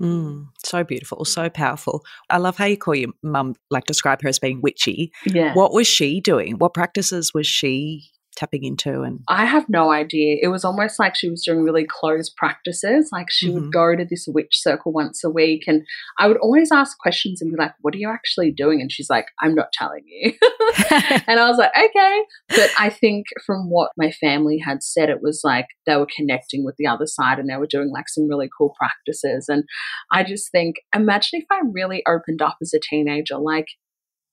[0.00, 2.04] Mm, so beautiful, so powerful.
[2.30, 5.12] I love how you call your mum, like describe her as being witchy.
[5.26, 5.54] Yeah.
[5.54, 6.58] What was she doing?
[6.58, 10.36] What practices was she tapping into and I have no idea.
[10.40, 13.10] It was almost like she was doing really closed practices.
[13.10, 13.54] Like she mm-hmm.
[13.54, 15.84] would go to this witch circle once a week and
[16.18, 18.80] I would always ask questions and be like, What are you actually doing?
[18.80, 20.32] And she's like, I'm not telling you.
[21.26, 22.20] and I was like, Okay.
[22.50, 26.64] But I think from what my family had said, it was like they were connecting
[26.64, 29.46] with the other side and they were doing like some really cool practices.
[29.48, 29.64] And
[30.12, 33.66] I just think, imagine if I really opened up as a teenager, like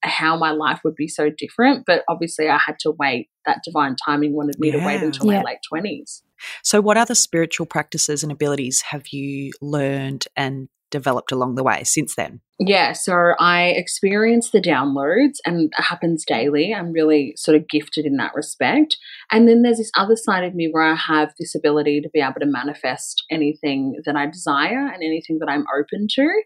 [0.06, 1.86] how my life would be so different.
[1.86, 3.30] But obviously, I had to wait.
[3.46, 4.80] That divine timing wanted me yeah.
[4.80, 5.38] to wait until yeah.
[5.38, 6.22] my late 20s.
[6.64, 11.84] So, what other spiritual practices and abilities have you learned and developed along the way
[11.84, 12.42] since then?
[12.58, 16.74] Yeah, so I experience the downloads and it happens daily.
[16.74, 18.96] I'm really sort of gifted in that respect.
[19.30, 22.22] And then there's this other side of me where I have this ability to be
[22.22, 26.42] able to manifest anything that I desire and anything that I'm open to.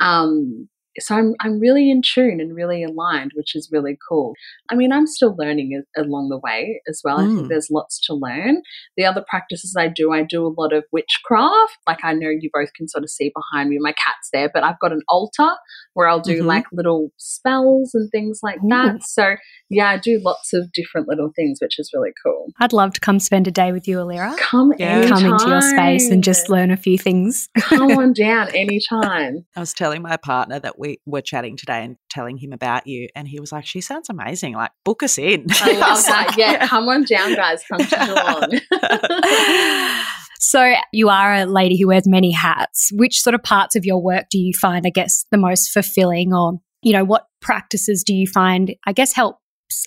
[0.00, 4.34] Um, so I'm I'm really in tune and really aligned, which is really cool.
[4.70, 7.18] I mean, I'm still learning along the way as well.
[7.18, 7.22] Mm.
[7.22, 7.48] I think mm.
[7.48, 8.62] there's lots to learn.
[8.96, 11.78] The other practices I do, I do a lot of witchcraft.
[11.86, 14.64] Like I know you both can sort of see behind me, my cat's there, but
[14.64, 15.50] I've got an altar
[15.94, 16.46] where I'll do mm-hmm.
[16.46, 18.70] like little spells and things like mm.
[18.70, 19.02] that.
[19.04, 19.36] So
[19.70, 22.48] yeah, I do lots of different little things, which is really cool.
[22.60, 24.36] I'd love to come spend a day with you, Alira.
[24.38, 25.08] Come yeah.
[25.08, 27.48] Come into your space and just learn a few things.
[27.58, 29.44] come on down anytime.
[29.56, 33.08] I was telling my partner that we were chatting today and telling him about you,
[33.16, 34.54] and he was like, "She sounds amazing.
[34.54, 36.34] Like, book us in." I love that.
[36.36, 37.62] Yeah, come on down, guys.
[37.68, 40.00] Come to Geelong.
[40.40, 42.90] So, you are a lady who wears many hats.
[42.92, 46.34] Which sort of parts of your work do you find, I guess, the most fulfilling?
[46.34, 49.40] Or, you know, what practices do you find, I guess, helps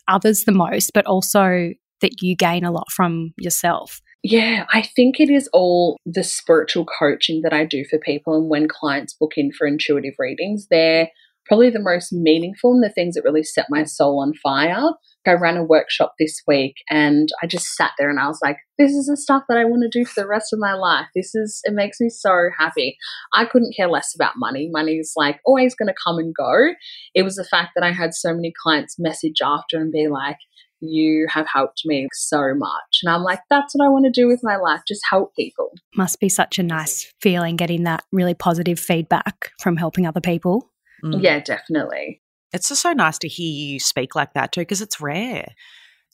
[0.07, 4.01] others the most, but also that you gain a lot from yourself?
[4.29, 8.35] Yeah, I think it is all the spiritual coaching that I do for people.
[8.35, 11.07] And when clients book in for intuitive readings, they're
[11.45, 14.89] probably the most meaningful and the things that really set my soul on fire.
[15.27, 18.57] I ran a workshop this week and I just sat there and I was like,
[18.77, 21.07] this is the stuff that I want to do for the rest of my life.
[21.15, 22.97] This is, it makes me so happy.
[23.33, 24.69] I couldn't care less about money.
[24.71, 26.73] Money is like always going to come and go.
[27.13, 30.37] It was the fact that I had so many clients message after and be like,
[30.79, 32.99] you have helped me so much.
[33.03, 35.71] And I'm like, that's what I want to do with my life, just help people.
[35.95, 40.69] Must be such a nice feeling getting that really positive feedback from helping other people.
[41.03, 41.23] Mm.
[41.23, 42.21] Yeah, definitely.
[42.53, 45.49] It's just so nice to hear you speak like that too, because it's rare.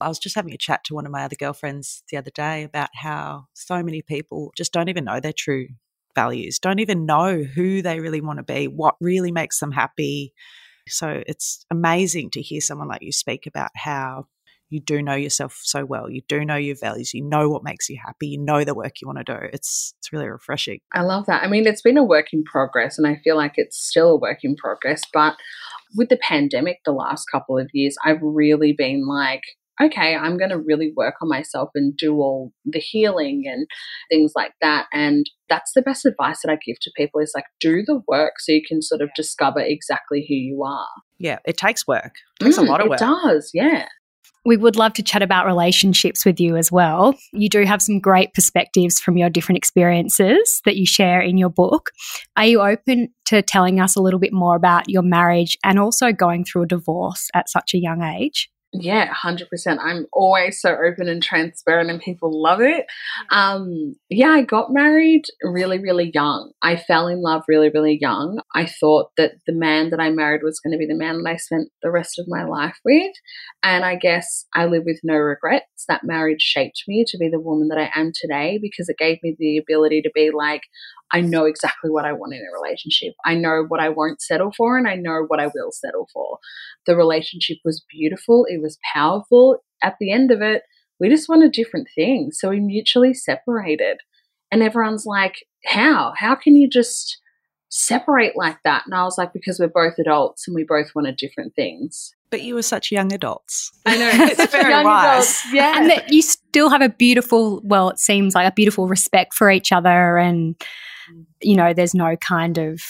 [0.01, 2.63] I was just having a chat to one of my other girlfriends the other day
[2.63, 5.67] about how so many people just don't even know their true
[6.15, 10.33] values, don't even know who they really want to be, what really makes them happy.
[10.87, 14.25] So it's amazing to hear someone like you speak about how
[14.69, 16.09] you do know yourself so well.
[16.09, 17.13] You do know your values.
[17.13, 18.27] You know what makes you happy.
[18.27, 19.37] You know the work you want to do.
[19.53, 20.79] It's it's really refreshing.
[20.91, 21.43] I love that.
[21.43, 24.17] I mean, it's been a work in progress, and I feel like it's still a
[24.17, 25.03] work in progress.
[25.13, 25.35] But
[25.95, 29.41] with the pandemic, the last couple of years, I've really been like,
[29.81, 33.67] okay, I'm going to really work on myself and do all the healing and
[34.09, 34.85] things like that.
[34.93, 38.33] And that's the best advice that I give to people is like, do the work
[38.39, 40.87] so you can sort of discover exactly who you are.
[41.17, 42.13] Yeah, it takes work.
[42.39, 43.01] It takes mm, a lot of work.
[43.01, 43.87] It does, yeah.
[44.45, 47.15] We would love to chat about relationships with you as well.
[47.31, 51.49] You do have some great perspectives from your different experiences that you share in your
[51.49, 51.91] book.
[52.35, 56.11] Are you open to telling us a little bit more about your marriage and also
[56.11, 58.49] going through a divorce at such a young age?
[58.75, 59.77] Yeah, 100%.
[59.79, 62.87] I'm always so open and transparent, and people love it.
[63.29, 66.51] Um, yeah, I got married really, really young.
[66.63, 68.41] I fell in love really, really young.
[68.55, 71.29] I thought that the man that I married was going to be the man that
[71.29, 73.13] I spent the rest of my life with.
[73.61, 75.85] And I guess I live with no regrets.
[75.87, 79.19] That marriage shaped me to be the woman that I am today because it gave
[79.21, 80.63] me the ability to be like,
[81.13, 83.13] I know exactly what I want in a relationship.
[83.23, 86.39] I know what I won't settle for and I know what I will settle for.
[86.87, 89.59] The relationship was beautiful, it was powerful.
[89.83, 90.63] At the end of it,
[90.99, 92.39] we just wanted different things.
[92.39, 93.97] So we mutually separated.
[94.51, 96.13] And everyone's like, How?
[96.17, 97.19] How can you just
[97.69, 98.83] separate like that?
[98.85, 102.13] And I was like, Because we're both adults and we both wanted different things.
[102.31, 103.71] But you were such young adults.
[103.85, 104.11] I know.
[104.31, 105.13] It's very wise.
[105.13, 105.79] Adults, yeah.
[105.79, 109.51] And that you still have a beautiful, well, it seems like a beautiful respect for
[109.51, 110.55] each other and
[111.11, 111.25] Mm.
[111.41, 112.81] you know, there's no kind of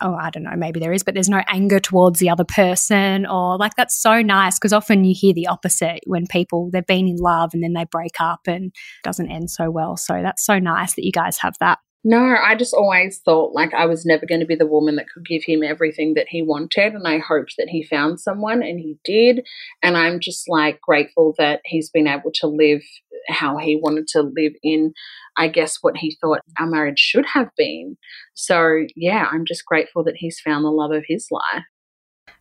[0.00, 3.26] oh, I don't know, maybe there is, but there's no anger towards the other person
[3.26, 7.08] or like that's so nice because often you hear the opposite when people they've been
[7.08, 9.96] in love and then they break up and doesn't end so well.
[9.96, 11.78] So that's so nice that you guys have that.
[12.04, 15.06] No, I just always thought like I was never going to be the woman that
[15.12, 16.94] could give him everything that he wanted.
[16.94, 19.46] And I hoped that he found someone and he did.
[19.82, 22.82] And I'm just like grateful that he's been able to live
[23.28, 24.92] how he wanted to live in,
[25.36, 27.96] I guess, what he thought our marriage should have been.
[28.34, 31.64] So, yeah, I'm just grateful that he's found the love of his life.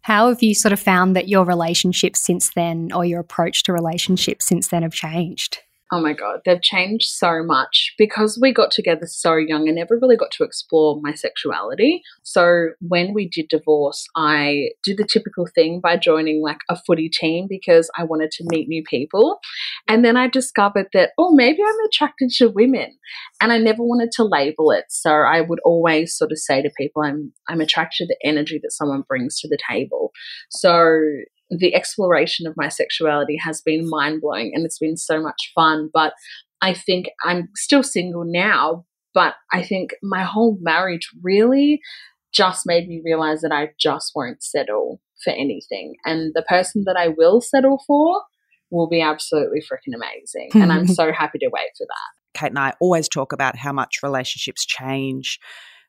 [0.02, 3.74] How have you sort of found that your relationships since then or your approach to
[3.74, 5.60] relationships since then have changed?
[5.94, 10.00] Oh my God, they've changed so much because we got together so young and never
[10.02, 12.02] really got to explore my sexuality.
[12.24, 17.10] So when we did divorce, I did the typical thing by joining like a footy
[17.10, 19.40] team because I wanted to meet new people.
[19.90, 22.98] And then I discovered that, oh, maybe I'm attracted to women.
[23.42, 24.86] And I never wanted to label it.
[24.88, 28.62] So I would always sort of say to people, I'm, I'm attracted to the energy
[28.64, 30.14] that someone brings to the table.
[30.52, 31.02] So
[31.52, 35.90] the exploration of my sexuality has been mind blowing and it's been so much fun.
[35.94, 36.14] But
[36.62, 41.82] I think I'm still single now, but I think my whole marriage really
[42.34, 45.96] just made me realize that I just won't settle for anything.
[46.06, 48.22] And the person that I will settle for
[48.70, 50.50] will be absolutely freaking amazing.
[50.54, 52.40] and I'm so happy to wait for that.
[52.40, 55.38] Kate and I always talk about how much relationships change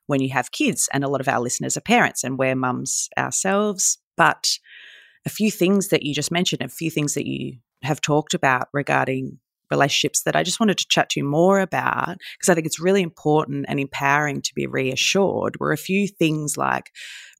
[0.08, 3.08] when you have kids, and a lot of our listeners are parents, and we're mums
[3.16, 3.98] ourselves.
[4.16, 4.58] But
[5.24, 8.68] a few things that you just mentioned, a few things that you have talked about
[8.72, 9.38] regarding
[9.70, 12.80] relationships that I just wanted to chat to you more about because I think it's
[12.80, 16.90] really important and empowering to be reassured were a few things like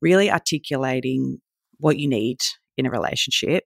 [0.00, 1.38] really articulating
[1.78, 2.38] what you need
[2.78, 3.64] in a relationship,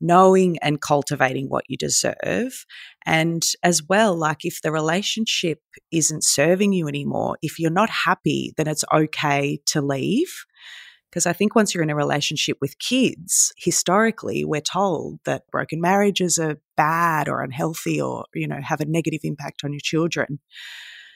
[0.00, 2.64] knowing and cultivating what you deserve.
[3.04, 5.60] And as well, like if the relationship
[5.92, 10.32] isn't serving you anymore, if you're not happy, then it's okay to leave.
[11.10, 15.80] Because I think once you're in a relationship with kids, historically, we're told that broken
[15.80, 20.38] marriages are bad or unhealthy or, you know, have a negative impact on your children.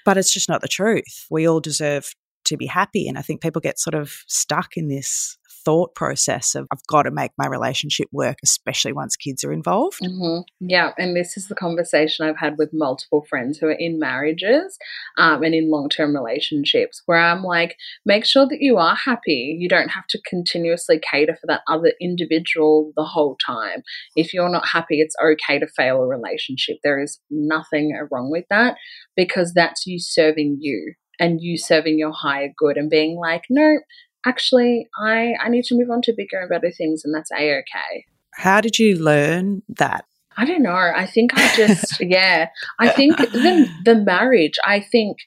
[0.05, 1.27] But it's just not the truth.
[1.31, 2.15] We all deserve
[2.47, 3.07] to be happy.
[3.07, 7.03] And I think people get sort of stuck in this thought process of I've got
[7.03, 10.01] to make my relationship work, especially once kids are involved.
[10.03, 10.43] Mm-hmm.
[10.61, 14.79] Yeah, and this is the conversation I've had with multiple friends who are in marriages
[15.19, 19.57] um, and in long term relationships where I'm like, make sure that you are happy.
[19.59, 23.83] You don't have to continuously cater for that other individual the whole time.
[24.17, 26.79] If you're not happy, it's okay to fail a relationship.
[26.83, 28.77] There is nothing wrong with that
[29.17, 33.79] because that's you serving you and you serving your higher good and being like, no,
[34.27, 37.59] actually, I, I need to move on to bigger and better things, and that's a
[37.59, 38.07] okay.
[38.35, 40.05] How did you learn that?
[40.37, 40.73] I don't know.
[40.73, 45.19] I think I just, yeah, I think the, the marriage, I think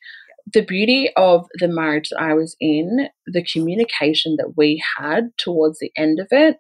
[0.54, 5.80] the beauty of the marriage that I was in, the communication that we had towards
[5.80, 6.58] the end of it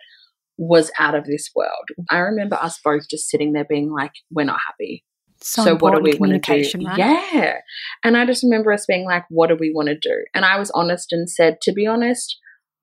[0.57, 1.89] was out of this world.
[2.09, 5.03] I remember us both just sitting there being like, we're not happy.
[5.45, 6.85] So, so what do we want to do?
[6.87, 6.97] Right?
[6.97, 7.57] Yeah.
[8.03, 10.25] And I just remember us being like, what do we want to do?
[10.33, 12.39] And I was honest and said, to be honest,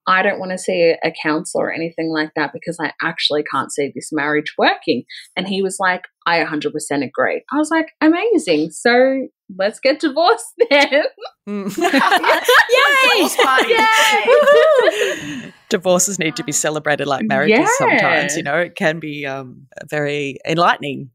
[0.07, 3.73] I don't want to see a counselor or anything like that because I actually can't
[3.73, 5.03] see this marriage working.
[5.37, 6.71] And he was like, I 100%
[7.05, 7.43] agree.
[7.53, 8.71] I was like, amazing.
[8.71, 9.27] So
[9.59, 11.05] let's get divorced then.
[11.49, 11.77] Mm.
[13.67, 15.43] Yay!
[15.43, 15.53] Yay!
[15.69, 17.67] Divorces need to be celebrated like marriages yeah.
[17.79, 18.37] sometimes.
[18.37, 21.11] You know, it can be um, very enlightening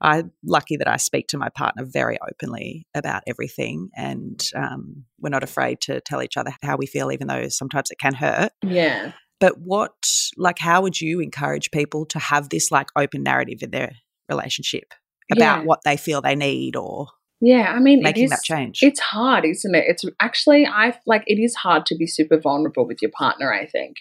[0.00, 5.30] I'm lucky that I speak to my partner very openly about everything, and um, we're
[5.30, 8.52] not afraid to tell each other how we feel, even though sometimes it can hurt.
[8.62, 9.12] Yeah.
[9.38, 9.92] But what,
[10.36, 13.92] like, how would you encourage people to have this like open narrative in their
[14.28, 14.92] relationship
[15.32, 15.64] about yeah.
[15.64, 17.08] what they feel they need or
[17.42, 18.80] yeah, I mean, making that change.
[18.82, 19.84] It's hard, isn't it?
[19.88, 23.50] It's actually, I like, it is hard to be super vulnerable with your partner.
[23.50, 23.96] I think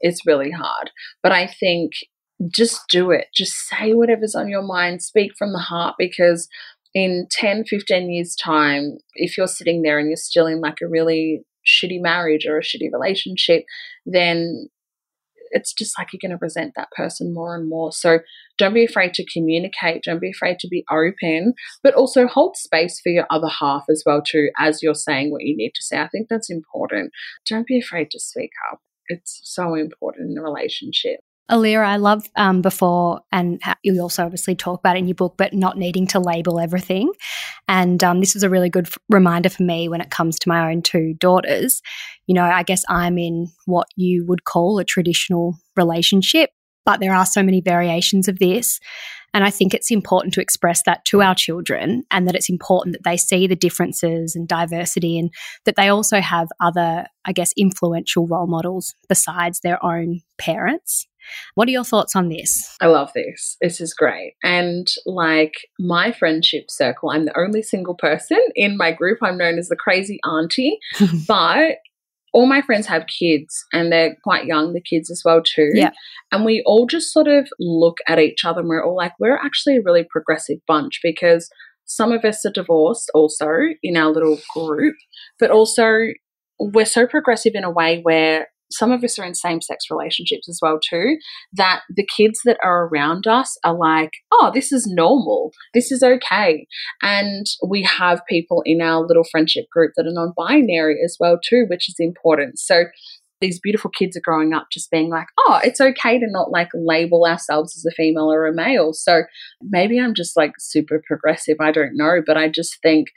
[0.00, 0.90] it's really hard,
[1.22, 1.92] but I think
[2.48, 3.26] just do it.
[3.34, 6.48] Just say whatever's on your mind, speak from the heart because
[6.94, 10.88] in 10, 15 years' time, if you're sitting there and you're still in like a
[10.88, 13.64] really shitty marriage or a shitty relationship,
[14.06, 14.68] then
[15.52, 17.92] it's just like you're going to resent that person more and more.
[17.92, 18.20] So
[18.56, 20.02] don't be afraid to communicate.
[20.04, 24.02] Don't be afraid to be open, but also hold space for your other half as
[24.06, 25.98] well too, as you're saying what you need to say.
[25.98, 27.12] I think that's important.
[27.48, 28.80] Don't be afraid to speak up.
[29.08, 31.20] It's so important in a relationship.
[31.50, 35.34] Alira, I love um, before, and you also obviously talk about it in your book,
[35.36, 37.12] but not needing to label everything.
[37.66, 40.48] And um, this was a really good f- reminder for me when it comes to
[40.48, 41.82] my own two daughters.
[42.28, 46.50] You know, I guess I'm in what you would call a traditional relationship,
[46.86, 48.78] but there are so many variations of this.
[49.34, 52.94] And I think it's important to express that to our children and that it's important
[52.94, 55.30] that they see the differences and diversity and
[55.64, 61.06] that they also have other, I guess, influential role models besides their own parents.
[61.54, 62.76] What are your thoughts on this?
[62.80, 63.56] I love this.
[63.60, 64.34] This is great.
[64.42, 69.18] And like my friendship circle, I'm the only single person in my group.
[69.22, 70.78] I'm known as the crazy auntie,
[71.28, 71.76] but
[72.32, 75.70] all my friends have kids and they're quite young, the kids as well too.
[75.74, 75.90] Yeah.
[76.30, 79.36] And we all just sort of look at each other and we're all like, we're
[79.36, 81.50] actually a really progressive bunch because
[81.86, 83.48] some of us are divorced also
[83.82, 84.94] in our little group,
[85.40, 86.12] but also
[86.60, 90.48] we're so progressive in a way where some of us are in same sex relationships
[90.48, 91.16] as well too
[91.52, 96.02] that the kids that are around us are like oh this is normal this is
[96.02, 96.66] okay
[97.02, 101.66] and we have people in our little friendship group that are non-binary as well too
[101.68, 102.84] which is important so
[103.40, 106.68] these beautiful kids are growing up just being like, oh, it's okay to not like
[106.74, 108.92] label ourselves as a female or a male.
[108.92, 109.22] So
[109.62, 111.56] maybe I'm just like super progressive.
[111.60, 112.20] I don't know.
[112.24, 113.08] But I just think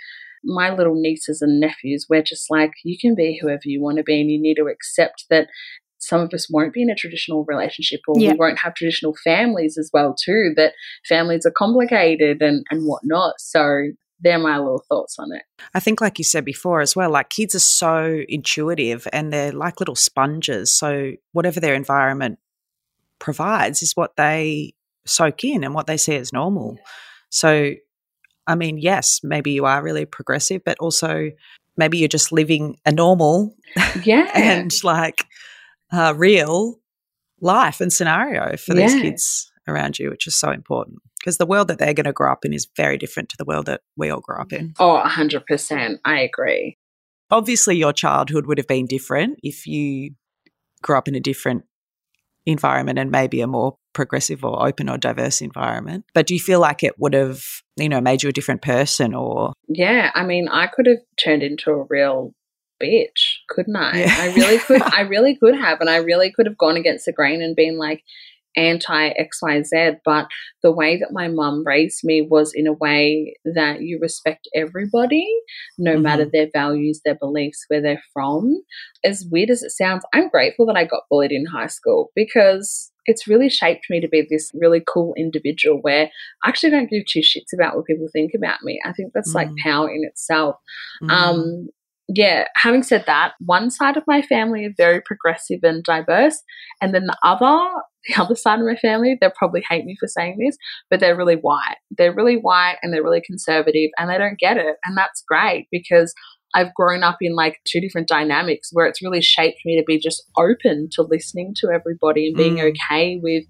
[0.43, 4.03] my little nieces and nephews, we're just like, you can be whoever you want to
[4.03, 5.47] be, and you need to accept that
[5.99, 8.31] some of us won't be in a traditional relationship or yeah.
[8.31, 10.73] we won't have traditional families as well too that
[11.07, 13.83] families are complicated and, and whatnot so
[14.23, 15.43] they're my little thoughts on it.
[15.73, 19.51] I think, like you said before as well, like kids are so intuitive and they're
[19.51, 20.73] like little sponges.
[20.73, 22.39] So, whatever their environment
[23.19, 24.73] provides is what they
[25.05, 26.77] soak in and what they see as normal.
[27.29, 27.73] So,
[28.47, 31.31] I mean, yes, maybe you are really progressive, but also
[31.77, 33.55] maybe you're just living a normal
[34.03, 34.29] Yeah.
[34.33, 35.25] and like
[35.91, 36.79] uh, real
[37.41, 41.69] life and scenario for these kids around you, which is so important because the world
[41.69, 44.09] that they're going to grow up in is very different to the world that we
[44.09, 44.73] all grew up in.
[44.79, 45.99] oh, 100%.
[46.03, 46.77] I agree.
[47.31, 50.11] Obviously, your childhood would have been different if you
[50.81, 51.63] grew up in a different
[52.45, 56.05] environment and maybe a more progressive or open or diverse environment.
[56.13, 57.43] But do you feel like it would have,
[57.77, 60.11] you know, made you a different person or Yeah.
[60.15, 62.33] I mean, I could have turned into a real
[62.81, 63.99] bitch, couldn't I?
[64.01, 64.15] Yeah.
[64.17, 64.81] I really could.
[64.81, 65.79] I really could have.
[65.81, 68.03] And I really could have gone against the grain and been like,
[68.55, 70.27] anti XYZ, but
[70.61, 75.27] the way that my mum raised me was in a way that you respect everybody,
[75.79, 76.01] no Mhm.
[76.03, 78.61] matter their values, their beliefs, where they're from.
[79.03, 82.91] As weird as it sounds, I'm grateful that I got bullied in high school because
[83.05, 86.09] it's really shaped me to be this really cool individual where
[86.43, 88.79] I actually don't give two shits about what people think about me.
[88.85, 89.57] I think that's like Mm.
[89.63, 90.55] power in itself.
[91.01, 91.09] Mm.
[91.11, 91.67] Um,
[92.09, 96.41] yeah, having said that, one side of my family are very progressive and diverse,
[96.81, 100.07] and then the other, the other side of my family, they'll probably hate me for
[100.07, 100.57] saying this,
[100.89, 101.77] but they're really white.
[101.97, 105.67] They're really white and they're really conservative, and they don't get it, and that's great
[105.71, 106.13] because
[106.53, 109.97] I've grown up in like two different dynamics where it's really shaped me to be
[109.99, 112.69] just open to listening to everybody and being Mm.
[112.71, 113.43] okay with.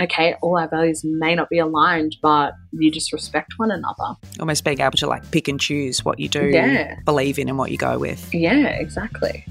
[0.00, 4.14] Okay, all our values may not be aligned, but you just respect one another.
[4.38, 6.94] almost being able to like pick and choose what you do Yeah.
[7.04, 8.32] believe in and what you go with.
[8.32, 9.44] Yeah, exactly.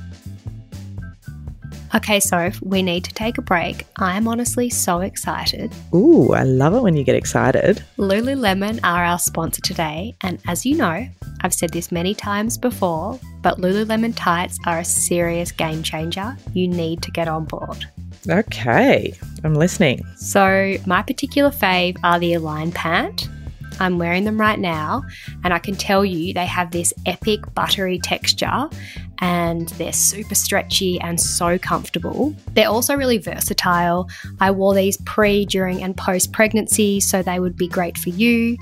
[1.96, 3.86] Okay, so we need to take a break.
[3.98, 5.74] I'm honestly so excited.
[5.94, 7.84] Ooh, I love it when you get excited.
[7.98, 11.08] Lululemon are our sponsor today, and as you know,
[11.42, 16.36] I've said this many times before, but Lululemon tights are a serious game changer.
[16.54, 17.86] You need to get on board.
[18.30, 19.14] Okay,
[19.44, 20.04] I'm listening.
[20.18, 23.30] So, my particular fave are the Align Pant.
[23.80, 25.04] I'm wearing them right now,
[25.44, 28.70] and I can tell you they have this epic buttery texture
[29.20, 32.36] and they're super stretchy and so comfortable.
[32.54, 34.10] They're also really versatile.
[34.40, 38.58] I wore these pre, during, and post pregnancy, so they would be great for you.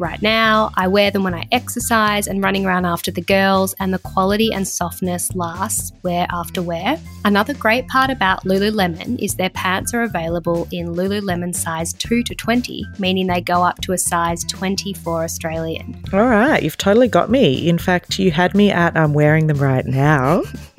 [0.00, 3.92] Right now, I wear them when I exercise and running around after the girls, and
[3.92, 6.98] the quality and softness lasts wear after wear.
[7.26, 12.34] Another great part about Lululemon is their pants are available in Lululemon size 2 to
[12.34, 16.02] 20, meaning they go up to a size 24 Australian.
[16.14, 17.68] All right, you've totally got me.
[17.68, 20.44] In fact, you had me at I'm wearing them right now.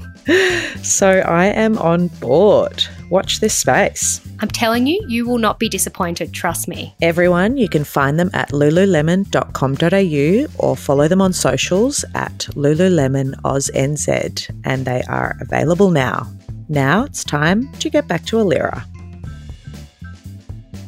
[0.83, 2.83] so I am on board.
[3.09, 4.21] Watch this space.
[4.39, 6.95] I'm telling you, you will not be disappointed, trust me.
[7.01, 14.85] Everyone, you can find them at lululemon.com.au or follow them on socials at lululemonOzNZ, and
[14.85, 16.27] they are available now.
[16.69, 18.85] Now it's time to get back to Alira.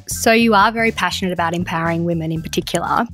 [0.07, 3.05] So, you are very passionate about empowering women in particular.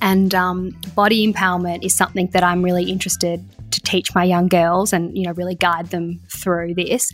[0.00, 4.92] And um, body empowerment is something that I'm really interested to teach my young girls
[4.92, 7.10] and, you know, really guide them through this.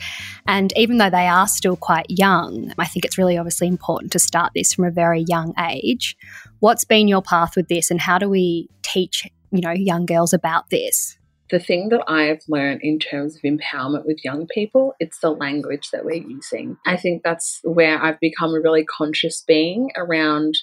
[0.46, 4.18] And even though they are still quite young, I think it's really obviously important to
[4.18, 6.16] start this from a very young age.
[6.60, 10.32] What's been your path with this and how do we teach, you know, young girls
[10.32, 11.18] about this?
[11.50, 15.88] the thing that I've learned in terms of empowerment with young people, it's the language
[15.92, 16.76] that we're using.
[16.86, 20.56] I think that's where I've become a really conscious being around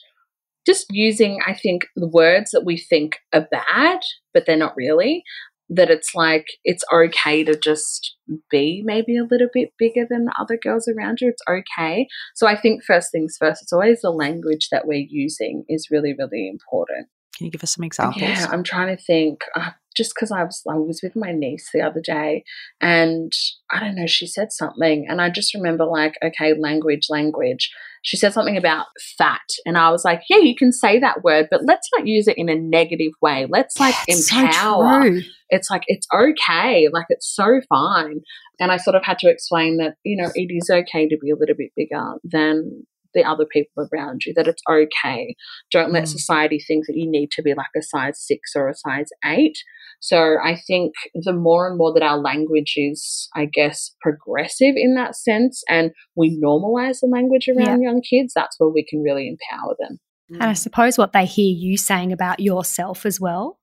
[0.65, 3.99] just using, I think, the words that we think are bad,
[4.33, 5.23] but they're not really.
[5.69, 8.15] That it's like it's okay to just
[8.51, 11.29] be maybe a little bit bigger than the other girls around you.
[11.29, 12.07] It's okay.
[12.35, 16.13] So I think first things first, it's always the language that we're using is really,
[16.17, 17.07] really important.
[17.35, 18.21] Can you give us some examples?
[18.21, 19.41] Yeah, I'm trying to think.
[19.55, 22.43] Uh, just because I was I was with my niece the other day,
[22.81, 23.31] and
[23.71, 27.71] I don't know, she said something, and I just remember like, okay, language, language.
[28.03, 28.85] She said something about
[29.17, 32.27] fat, and I was like, yeah, you can say that word, but let's not use
[32.27, 33.47] it in a negative way.
[33.49, 35.01] Let's like so empower.
[35.01, 35.21] true.
[35.49, 38.19] it's like it's okay, like it's so fine.
[38.59, 41.31] And I sort of had to explain that you know it is okay to be
[41.31, 42.85] a little bit bigger than
[43.15, 44.33] the other people around you.
[44.35, 45.35] That it's okay.
[45.71, 46.09] Don't let Mm.
[46.09, 49.57] society think that you need to be like a size six or a size eight.
[50.01, 54.93] So I think the more and more that our language is, I guess, progressive in
[54.95, 59.27] that sense, and we normalize the language around young kids, that's where we can really
[59.27, 59.99] empower them.
[60.29, 63.59] And I suppose what they hear you saying about yourself as well.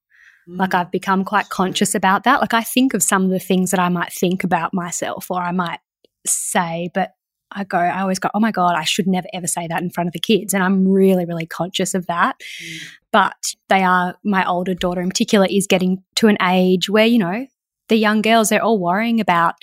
[0.49, 2.41] Like I've become quite conscious about that.
[2.41, 5.41] Like I think of some of the things that I might think about myself or
[5.41, 5.79] I might
[6.27, 7.13] say, but
[7.55, 9.91] I go, I always go, oh my God, I should never ever say that in
[9.91, 10.55] front of the kids.
[10.55, 12.41] And I'm really, really conscious of that.
[12.63, 12.89] Mm.
[13.13, 17.19] But they are, my older daughter in particular, is getting to an age where, you
[17.19, 17.47] know,
[17.89, 19.55] the young girls, they're all worrying about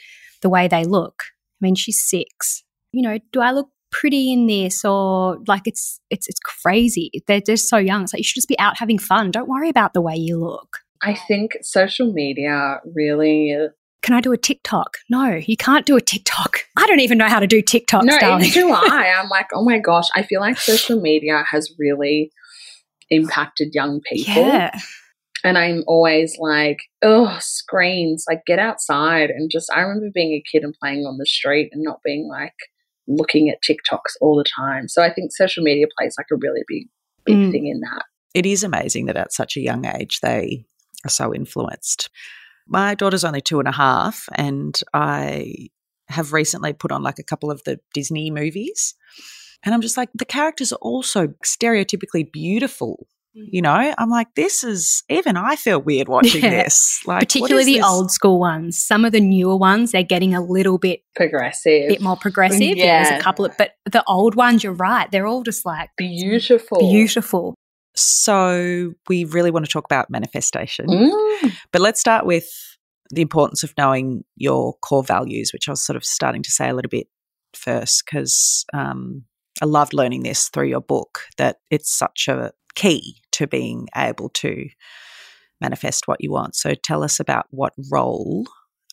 [0.42, 1.24] the way they look.
[1.62, 2.64] I mean, she's six.
[2.92, 7.12] You know, do I look pretty in this or like it's it's it's crazy.
[7.28, 8.04] They're just so young.
[8.04, 9.32] It's like you should just be out having fun.
[9.32, 10.80] Don't worry about the way you look.
[11.02, 13.56] I think social media really
[14.02, 14.98] can I do a TikTok?
[15.10, 16.60] No, you can't do a TikTok.
[16.78, 18.04] I don't even know how to do TikTok.
[18.04, 18.50] No, darling.
[18.52, 19.14] do I.
[19.20, 22.32] I'm like, oh my gosh, I feel like social media has really
[23.10, 24.48] impacted young people.
[24.48, 24.78] Yeah.
[25.44, 30.44] And I'm always like, oh, screens, like get outside and just, I remember being a
[30.52, 32.56] kid and playing on the street and not being like
[33.08, 34.88] looking at TikToks all the time.
[34.88, 36.88] So I think social media plays like a really big,
[37.26, 37.52] big mm.
[37.52, 38.04] thing in that.
[38.34, 40.66] It is amazing that at such a young age they
[41.06, 42.10] are so influenced.
[42.70, 45.70] My daughter's only two and a half, and I
[46.08, 48.96] have recently put on like a couple of the Disney movies.
[49.64, 53.08] And I'm just like, the characters are also stereotypically beautiful.
[53.38, 53.50] Mm.
[53.52, 56.64] You know, I'm like, this is even I feel weird watching yeah.
[56.64, 57.02] this.
[57.06, 57.86] Like, particularly the this?
[57.86, 58.82] old school ones.
[58.82, 62.78] Some of the newer ones, they're getting a little bit progressive, A bit more progressive.
[62.78, 65.90] Yeah, there's a couple of, but the old ones, you're right, they're all just like
[65.98, 67.56] beautiful, beautiful.
[68.00, 70.88] So, we really want to talk about manifestation.
[70.88, 71.52] Mm.
[71.72, 72.48] But let's start with
[73.12, 76.70] the importance of knowing your core values, which I was sort of starting to say
[76.70, 77.08] a little bit
[77.54, 79.24] first, because um,
[79.62, 84.30] I loved learning this through your book that it's such a key to being able
[84.30, 84.68] to
[85.60, 86.56] manifest what you want.
[86.56, 88.46] So, tell us about what role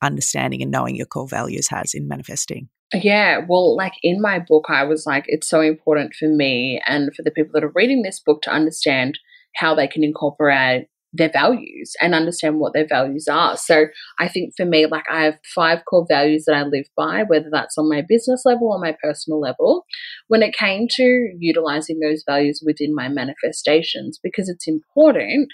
[0.02, 2.68] understanding and knowing your core values has in manifesting.
[2.94, 7.10] Yeah, well, like in my book, I was like, it's so important for me and
[7.14, 9.18] for the people that are reading this book to understand
[9.56, 13.56] how they can incorporate their values and understand what their values are.
[13.56, 13.86] So
[14.20, 17.48] I think for me, like I have five core values that I live by, whether
[17.50, 19.84] that's on my business level or my personal level.
[20.28, 25.48] When it came to utilizing those values within my manifestations, because it's important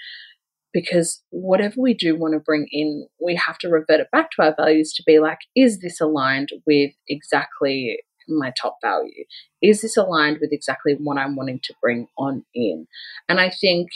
[0.73, 4.41] because whatever we do want to bring in, we have to revert it back to
[4.41, 9.23] our values to be like, is this aligned with exactly my top value?
[9.61, 12.87] Is this aligned with exactly what I'm wanting to bring on in?
[13.29, 13.89] And I think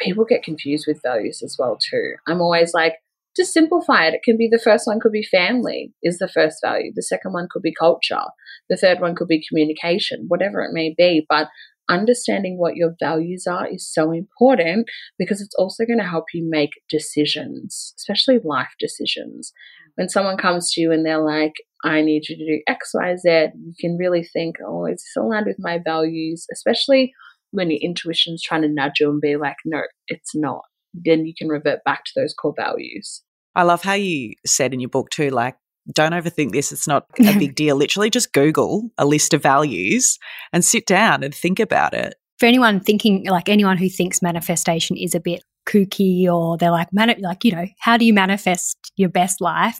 [0.00, 2.14] people get confused with values as well too.
[2.26, 2.94] I'm always like,
[3.36, 4.14] just simplify it.
[4.14, 6.90] It can be the first one could be family is the first value.
[6.94, 8.22] The second one could be culture.
[8.70, 11.26] The third one could be communication, whatever it may be.
[11.28, 11.48] But
[11.88, 16.46] understanding what your values are is so important because it's also going to help you
[16.48, 19.52] make decisions, especially life decisions.
[19.96, 23.16] When someone comes to you and they're like, I need you to do X, Y,
[23.16, 26.46] Z, you can really think, oh, is this aligned with my values?
[26.52, 27.12] Especially
[27.50, 30.62] when your intuition's trying to nudge you and be like, no, it's not.
[30.92, 33.22] Then you can revert back to those core values.
[33.54, 35.56] I love how you said in your book too, like
[35.92, 36.72] don't overthink this.
[36.72, 37.76] It's not a big deal.
[37.76, 40.18] Literally just Google a list of values
[40.52, 42.14] and sit down and think about it.
[42.38, 46.92] For anyone thinking, like anyone who thinks manifestation is a bit kooky or they're like,
[46.92, 49.78] man, like, you know, how do you manifest your best life?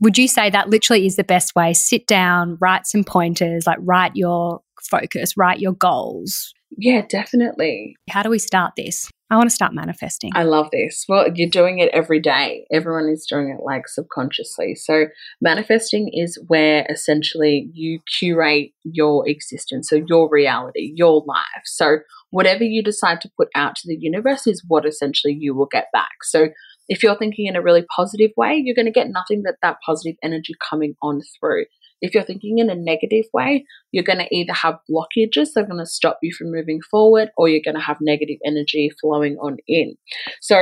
[0.00, 1.72] Would you say that literally is the best way?
[1.72, 6.52] Sit down, write some pointers, like write your focus, write your goals.
[6.76, 7.96] Yeah, definitely.
[8.08, 9.10] How do we start this?
[9.30, 10.32] I want to start manifesting.
[10.34, 11.04] I love this.
[11.08, 12.66] Well, you're doing it every day.
[12.72, 14.74] Everyone is doing it like subconsciously.
[14.74, 15.06] So,
[15.40, 21.62] manifesting is where essentially you curate your existence, so your reality, your life.
[21.64, 21.98] So,
[22.30, 25.86] whatever you decide to put out to the universe is what essentially you will get
[25.92, 26.24] back.
[26.24, 26.48] So,
[26.88, 29.76] if you're thinking in a really positive way, you're going to get nothing but that
[29.86, 31.66] positive energy coming on through.
[32.00, 35.66] If you're thinking in a negative way, you're going to either have blockages that are
[35.66, 39.36] going to stop you from moving forward, or you're going to have negative energy flowing
[39.36, 39.96] on in.
[40.40, 40.56] So,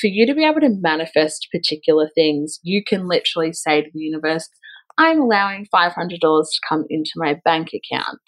[0.00, 4.00] for you to be able to manifest particular things, you can literally say to the
[4.00, 4.48] universe,
[4.98, 8.18] I'm allowing $500 to come into my bank account.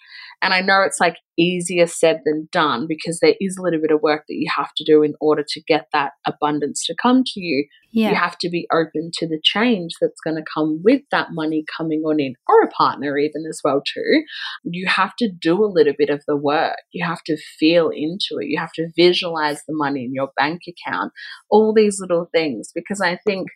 [0.41, 3.91] And I know it's like easier said than done because there is a little bit
[3.91, 7.23] of work that you have to do in order to get that abundance to come
[7.25, 7.65] to you.
[7.93, 8.09] Yeah.
[8.09, 11.63] You have to be open to the change that's going to come with that money
[11.77, 14.23] coming on in, or a partner even as well too.
[14.63, 16.75] You have to do a little bit of the work.
[16.91, 18.47] You have to feel into it.
[18.47, 21.13] You have to visualize the money in your bank account.
[21.49, 23.47] All these little things because I think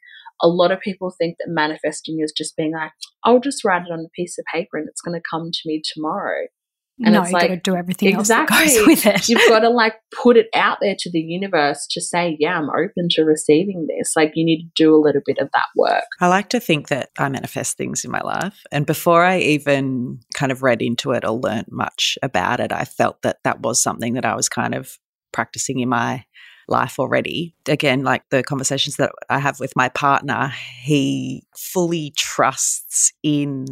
[0.41, 2.91] a lot of people think that manifesting is just being like,
[3.23, 5.59] I'll just write it on a piece of paper and it's going to come to
[5.65, 6.45] me tomorrow.
[6.99, 8.57] And no, it's like, got to do everything exactly.
[8.57, 9.29] else that goes with it.
[9.29, 12.69] You've got to like put it out there to the universe to say, yeah, I'm
[12.71, 14.13] open to receiving this.
[14.15, 16.05] Like you need to do a little bit of that work.
[16.19, 18.63] I like to think that I manifest things in my life.
[18.71, 22.85] And before I even kind of read into it or learned much about it, I
[22.85, 24.97] felt that that was something that I was kind of
[25.31, 26.25] practicing in my
[26.67, 27.55] life already.
[27.67, 33.65] Again, like the conversations that I have with my partner, he fully trusts in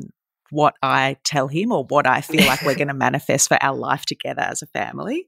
[0.52, 3.76] what I tell him or what I feel like we're going to manifest for our
[3.76, 5.28] life together as a family.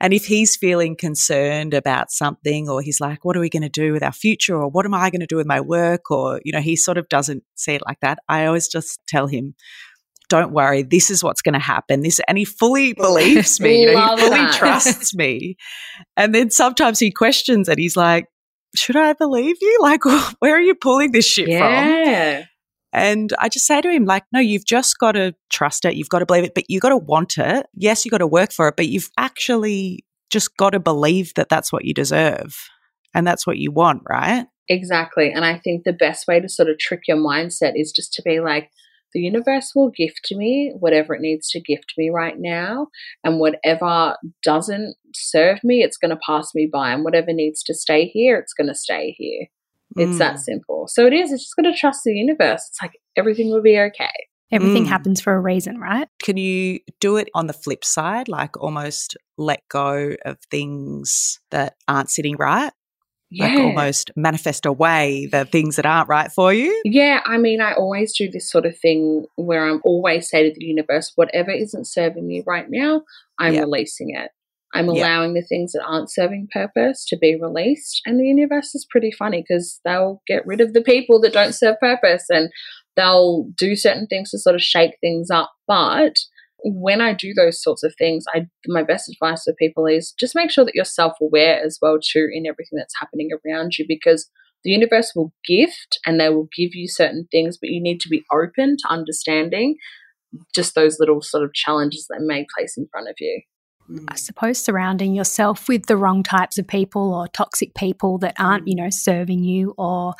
[0.00, 3.68] And if he's feeling concerned about something or he's like, what are we going to
[3.68, 6.40] do with our future or what am I going to do with my work or,
[6.44, 9.54] you know, he sort of doesn't see it like that, I always just tell him,
[10.28, 12.02] don't worry, this is what's going to happen.
[12.02, 14.54] This, and he fully believes me, you know, he fully that.
[14.54, 15.56] trusts me.
[16.16, 18.26] And then sometimes he questions and he's like,
[18.74, 19.78] should I believe you?
[19.80, 20.04] Like,
[20.38, 22.38] where are you pulling this shit yeah.
[22.38, 22.48] from?
[22.92, 25.96] And I just say to him, like, no, you've just got to trust it.
[25.96, 27.66] You've got to believe it, but you've got to want it.
[27.74, 31.48] Yes, you've got to work for it, but you've actually just got to believe that
[31.48, 32.56] that's what you deserve
[33.14, 34.46] and that's what you want, right?
[34.68, 35.30] Exactly.
[35.30, 38.22] And I think the best way to sort of trick your mindset is just to
[38.22, 38.70] be like,
[39.12, 42.88] the universe will gift me whatever it needs to gift me right now.
[43.24, 46.92] And whatever doesn't serve me, it's going to pass me by.
[46.92, 49.46] And whatever needs to stay here, it's going to stay here.
[49.96, 50.18] It's mm.
[50.18, 50.86] that simple.
[50.88, 51.32] So it is.
[51.32, 52.66] It's just going to trust the universe.
[52.68, 54.10] It's like everything will be okay.
[54.52, 54.88] Everything mm.
[54.88, 56.08] happens for a reason, right?
[56.22, 61.74] Can you do it on the flip side, like almost let go of things that
[61.88, 62.72] aren't sitting right?
[63.30, 63.46] Yeah.
[63.46, 66.80] Like almost manifest away the things that aren't right for you?
[66.84, 70.54] Yeah, I mean, I always do this sort of thing where I'm always say to
[70.56, 73.02] the universe, whatever isn't serving me right now,
[73.38, 74.30] I'm releasing it.
[74.74, 78.02] I'm allowing the things that aren't serving purpose to be released.
[78.04, 81.54] And the universe is pretty funny because they'll get rid of the people that don't
[81.54, 82.50] serve purpose and
[82.94, 85.50] they'll do certain things to sort of shake things up.
[85.66, 86.16] But
[86.64, 90.34] when I do those sorts of things, I my best advice for people is just
[90.34, 94.28] make sure that you're self-aware as well too in everything that's happening around you because
[94.64, 98.08] the universe will gift and they will give you certain things, but you need to
[98.08, 99.76] be open to understanding
[100.54, 103.42] just those little sort of challenges that may place in front of you.
[104.08, 108.64] I suppose surrounding yourself with the wrong types of people or toxic people that aren't,
[108.64, 108.70] mm.
[108.70, 110.14] you know, serving you or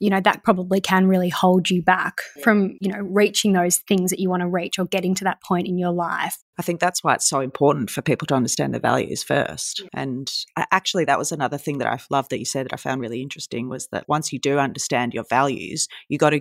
[0.00, 4.10] you know that probably can really hold you back from you know reaching those things
[4.10, 6.80] that you want to reach or getting to that point in your life i think
[6.80, 10.32] that's why it's so important for people to understand their values first and
[10.72, 13.22] actually that was another thing that i love that you said that i found really
[13.22, 16.40] interesting was that once you do understand your values you got to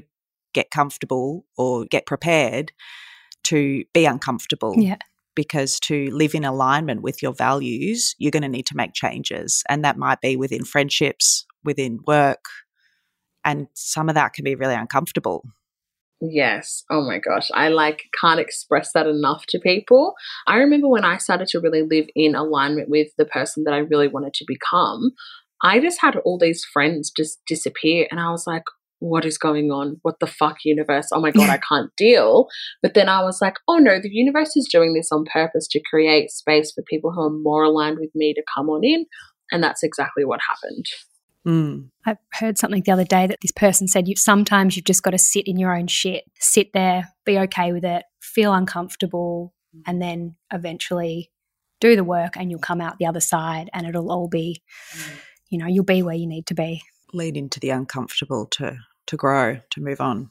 [0.54, 2.72] get comfortable or get prepared
[3.44, 4.98] to be uncomfortable yeah
[5.36, 9.64] because to live in alignment with your values, you're going to need to make changes.
[9.70, 12.44] And that might be within friendships, within work.
[13.46, 15.44] And some of that can be really uncomfortable.
[16.22, 16.84] Yes.
[16.90, 17.50] Oh my gosh.
[17.54, 20.16] I like can't express that enough to people.
[20.48, 23.78] I remember when I started to really live in alignment with the person that I
[23.78, 25.12] really wanted to become,
[25.64, 28.08] I just had all these friends just disappear.
[28.12, 28.64] And I was like,
[29.00, 29.98] what is going on?
[30.02, 31.08] What the fuck, universe?
[31.14, 32.48] Oh my God, I can't deal.
[32.82, 35.82] But then I was like, oh no, the universe is doing this on purpose to
[35.90, 39.06] create space for people who are more aligned with me to come on in.
[39.52, 40.86] And that's exactly what happened.
[41.48, 41.90] Mm.
[42.06, 45.12] I heard something the other day that this person said you sometimes you've just got
[45.12, 49.54] to sit in your own shit, sit there, be okay with it, feel uncomfortable,
[49.86, 51.32] and then eventually
[51.80, 54.62] do the work and you'll come out the other side and it'll all be,
[54.94, 55.12] mm.
[55.50, 56.82] you know, you'll be where you need to be.
[57.14, 58.78] Lead into the uncomfortable to
[59.08, 60.30] to grow, to move on.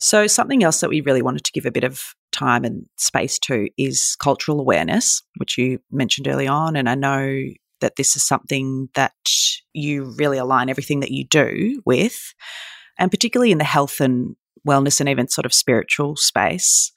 [0.00, 3.38] So, something else that we really wanted to give a bit of time and space
[3.40, 6.76] to is cultural awareness, which you mentioned early on.
[6.76, 7.42] And I know
[7.80, 9.12] that this is something that
[9.72, 12.34] you really align everything that you do with,
[12.98, 16.92] and particularly in the health and wellness and even sort of spiritual space.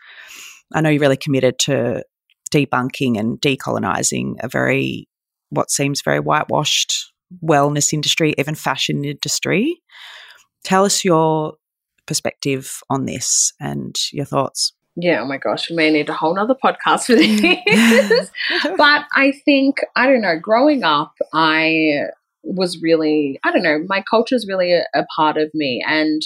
[0.73, 2.03] I know you're really committed to
[2.53, 5.07] debunking and decolonizing a very,
[5.49, 6.93] what seems very whitewashed
[7.43, 9.81] wellness industry, even fashion industry.
[10.63, 11.55] Tell us your
[12.05, 14.73] perspective on this and your thoughts.
[14.99, 18.31] Yeah, oh my gosh, we may need a whole nother podcast for this.
[18.77, 22.05] but I think, I don't know, growing up, I
[22.41, 25.83] was really, I don't know, my culture is really a, a part of me.
[25.87, 26.23] And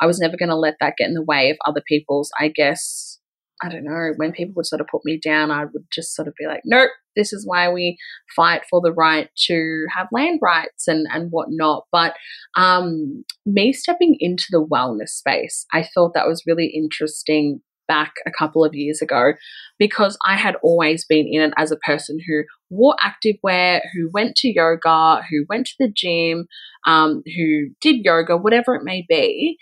[0.00, 2.48] I was never going to let that get in the way of other people's, I
[2.48, 3.18] guess,
[3.62, 6.26] I don't know, when people would sort of put me down, I would just sort
[6.26, 7.98] of be like, nope, this is why we
[8.34, 11.84] fight for the right to have land rights and, and whatnot.
[11.92, 12.14] But
[12.56, 18.30] um, me stepping into the wellness space, I thought that was really interesting back a
[18.30, 19.32] couple of years ago
[19.78, 24.36] because I had always been in it as a person who wore activewear, who went
[24.36, 26.46] to yoga, who went to the gym,
[26.86, 29.56] um, who did yoga, whatever it may be.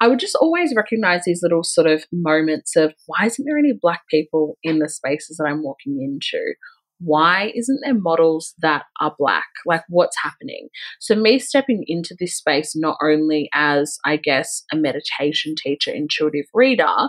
[0.00, 3.72] I would just always recognize these little sort of moments of why isn't there any
[3.72, 6.54] black people in the spaces that I'm walking into?
[6.98, 9.48] Why isn't there models that are black?
[9.66, 10.68] Like, what's happening?
[11.00, 16.46] So, me stepping into this space not only as, I guess, a meditation teacher, intuitive
[16.54, 17.08] reader,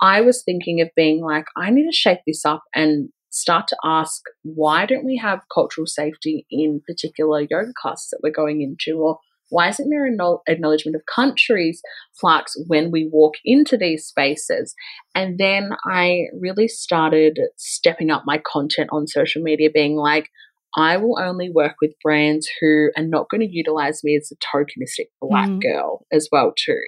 [0.00, 3.76] I was thinking of being like, I need to shake this up and start to
[3.84, 8.98] ask why don't we have cultural safety in particular yoga classes that we're going into
[8.98, 9.18] or
[9.50, 11.82] Why isn't there an acknowledgement of countries
[12.20, 14.74] plaques when we walk into these spaces?
[15.14, 20.28] And then I really started stepping up my content on social media, being like,
[20.76, 24.36] I will only work with brands who are not going to utilize me as a
[24.36, 25.60] tokenistic black mm.
[25.60, 26.80] girl as well too.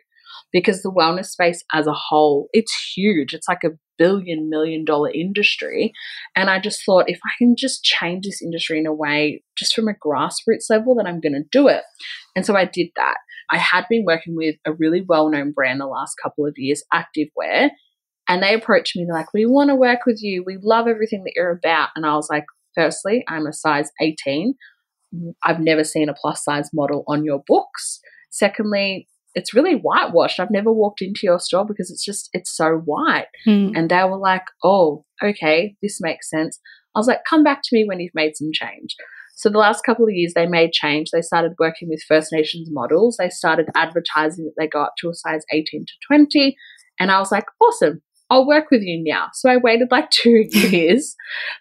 [0.52, 3.32] Because the wellness space as a whole, it's huge.
[3.32, 5.92] It's like a billion million dollar industry.
[6.34, 9.74] And I just thought if I can just change this industry in a way just
[9.74, 11.84] from a grassroots level, then I'm going to do it.
[12.34, 13.18] And so I did that.
[13.50, 16.82] I had been working with a really well known brand the last couple of years,
[16.92, 17.70] Activewear.
[18.28, 20.42] And they approached me, like, We want to work with you.
[20.46, 21.90] We love everything that you're about.
[21.96, 22.44] And I was like,
[22.74, 24.54] Firstly, I'm a size 18.
[25.44, 28.00] I've never seen a plus size model on your books.
[28.30, 30.40] Secondly, it's really whitewashed.
[30.40, 33.26] I've never walked into your store because it's just, it's so white.
[33.44, 33.70] Hmm.
[33.74, 36.58] And they were like, oh, okay, this makes sense.
[36.94, 38.94] I was like, come back to me when you've made some change.
[39.34, 41.10] So the last couple of years, they made change.
[41.10, 43.16] They started working with First Nations models.
[43.18, 46.56] They started advertising that they go up to a size 18 to 20.
[47.00, 48.02] And I was like, awesome.
[48.30, 49.28] I'll work with you now.
[49.34, 51.16] So I waited like two years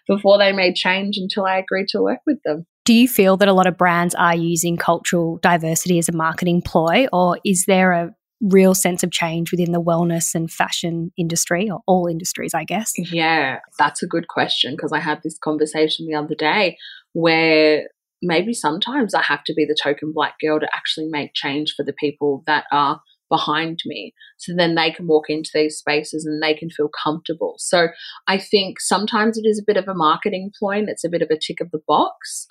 [0.06, 2.66] before they made change until I agreed to work with them.
[2.84, 6.62] Do you feel that a lot of brands are using cultural diversity as a marketing
[6.62, 8.10] ploy, or is there a
[8.40, 12.92] real sense of change within the wellness and fashion industry, or all industries, I guess?
[12.96, 16.76] Yeah, that's a good question because I had this conversation the other day
[17.12, 17.84] where
[18.20, 21.84] maybe sometimes I have to be the token black girl to actually make change for
[21.84, 24.12] the people that are behind me.
[24.38, 27.54] So then they can walk into these spaces and they can feel comfortable.
[27.58, 27.88] So
[28.28, 31.22] I think sometimes it is a bit of a marketing ploy and it's a bit
[31.22, 32.46] of a tick of the box.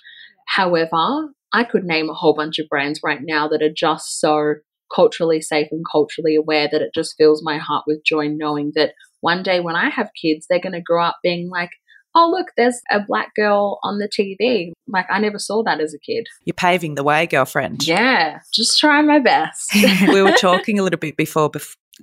[0.47, 4.55] However, I could name a whole bunch of brands right now that are just so
[4.93, 8.91] culturally safe and culturally aware that it just fills my heart with joy knowing that
[9.21, 11.69] one day when I have kids, they're going to grow up being like,
[12.15, 14.71] oh, look, there's a black girl on the TV.
[14.87, 16.25] Like, I never saw that as a kid.
[16.43, 17.87] You're paving the way, girlfriend.
[17.87, 19.73] Yeah, just trying my best.
[20.07, 21.51] we were talking a little bit before,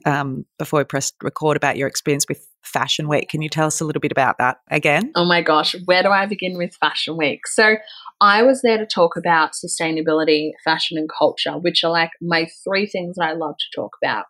[0.06, 3.28] um, before we pressed record about your experience with Fashion Week.
[3.28, 5.12] Can you tell us a little bit about that again?
[5.14, 7.46] Oh my gosh, where do I begin with Fashion Week?
[7.46, 7.76] So,
[8.20, 12.86] I was there to talk about sustainability, fashion, and culture, which are like my three
[12.86, 14.24] things that I love to talk about.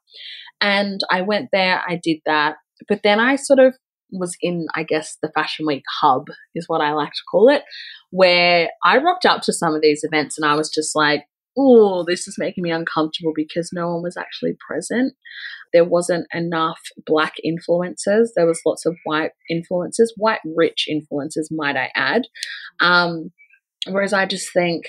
[0.60, 2.56] And I went there, I did that.
[2.88, 3.74] But then I sort of
[4.10, 7.62] was in, I guess, the Fashion Week hub, is what I like to call it,
[8.10, 11.24] where I rocked up to some of these events and I was just like,
[11.58, 15.14] oh, this is making me uncomfortable because no one was actually present.
[15.72, 18.28] There wasn't enough black influencers.
[18.36, 22.22] There was lots of white influencers, white rich influencers, might I add.
[22.80, 23.32] Um,
[23.92, 24.84] whereas I just think,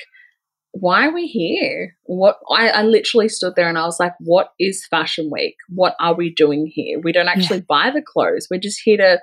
[0.71, 1.95] why are we here?
[2.03, 5.55] What I, I, literally stood there and I was like, what is Fashion Week?
[5.67, 6.99] What are we doing here?
[6.99, 7.65] We don't actually yeah.
[7.67, 8.47] buy the clothes.
[8.51, 9.19] We're just here to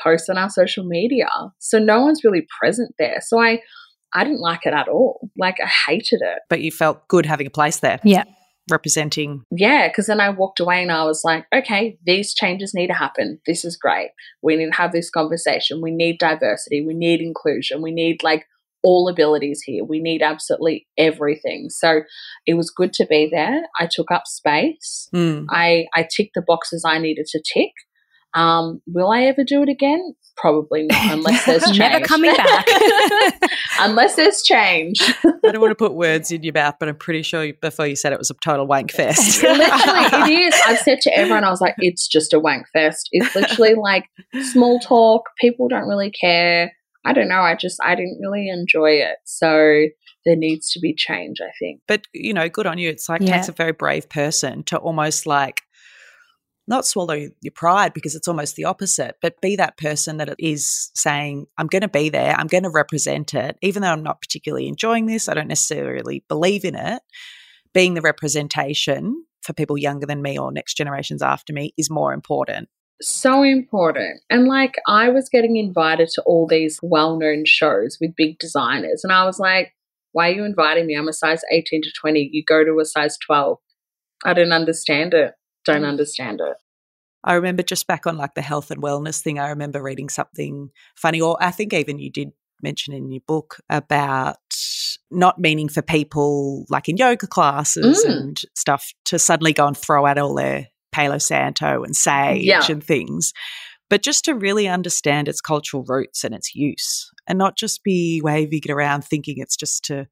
[0.00, 1.28] post on our social media.
[1.58, 3.20] So no one's really present there.
[3.20, 3.60] So I
[4.12, 5.30] I didn't like it at all.
[5.36, 6.40] Like I hated it.
[6.48, 8.00] But you felt good having a place there.
[8.02, 8.24] Yeah.
[8.70, 9.42] Representing.
[9.50, 12.94] Yeah, because then I walked away and I was like, okay, these changes need to
[12.94, 13.40] happen.
[13.46, 14.10] This is great.
[14.42, 15.80] We need to have this conversation.
[15.80, 16.84] We need diversity.
[16.84, 17.82] We need inclusion.
[17.82, 18.46] We need like
[18.82, 19.84] all abilities here.
[19.84, 21.68] We need absolutely everything.
[21.70, 22.02] So
[22.46, 23.62] it was good to be there.
[23.78, 25.08] I took up space.
[25.14, 25.46] Mm.
[25.50, 27.72] I, I ticked the boxes I needed to tick.
[28.34, 30.14] Um, will I ever do it again?
[30.36, 31.78] Probably not, unless there's change.
[31.78, 32.66] Never coming back.
[33.80, 35.00] unless there's change.
[35.24, 37.96] I don't want to put words in your mouth, but I'm pretty sure before you
[37.96, 39.42] said it was a total wank fest.
[39.42, 40.60] literally, it is.
[40.66, 43.08] I've said to everyone, I was like, it's just a wank fest.
[43.12, 44.04] It's literally like
[44.52, 45.22] small talk.
[45.40, 46.72] People don't really care.
[47.04, 47.40] I don't know.
[47.40, 49.16] I just, I didn't really enjoy it.
[49.24, 49.86] So
[50.26, 51.80] there needs to be change, I think.
[51.88, 52.90] But, you know, good on you.
[52.90, 53.36] It's like, yeah.
[53.36, 55.62] takes a very brave person to almost like,
[56.68, 60.90] not swallow your pride because it's almost the opposite, but be that person that is
[60.94, 64.20] saying, I'm going to be there, I'm going to represent it, even though I'm not
[64.20, 67.02] particularly enjoying this, I don't necessarily believe in it.
[67.74, 72.12] Being the representation for people younger than me or next generations after me is more
[72.12, 72.68] important
[73.00, 74.20] so important.
[74.30, 79.04] And like, I was getting invited to all these well known shows with big designers,
[79.04, 79.74] and I was like,
[80.12, 80.96] why are you inviting me?
[80.96, 82.30] I'm a size 18 to 20.
[82.32, 83.58] You go to a size 12.
[84.24, 85.34] I don't understand it.
[85.64, 85.88] Don't mm.
[85.88, 86.56] understand it.
[87.22, 90.70] I remember just back on like the health and wellness thing, I remember reading something
[90.96, 92.32] funny, or I think even you did
[92.62, 94.36] mention in your book about
[95.10, 98.10] not meaning for people like in yoga classes mm.
[98.10, 102.62] and stuff to suddenly go and throw out all their Palo Santo and sage yeah.
[102.68, 103.32] and things,
[103.88, 108.20] but just to really understand its cultural roots and its use and not just be
[108.22, 110.06] waving it around thinking it's just to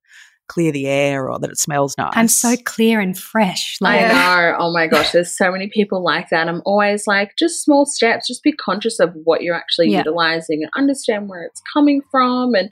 [0.48, 2.12] clear the air or that it smells nice.
[2.16, 3.76] And so clear and fresh.
[3.80, 4.02] Like.
[4.02, 4.56] I know.
[4.58, 6.48] Oh my gosh, there's so many people like that.
[6.48, 9.98] I'm always like, just small steps, just be conscious of what you're actually yeah.
[9.98, 12.70] utilizing and understand where it's coming from and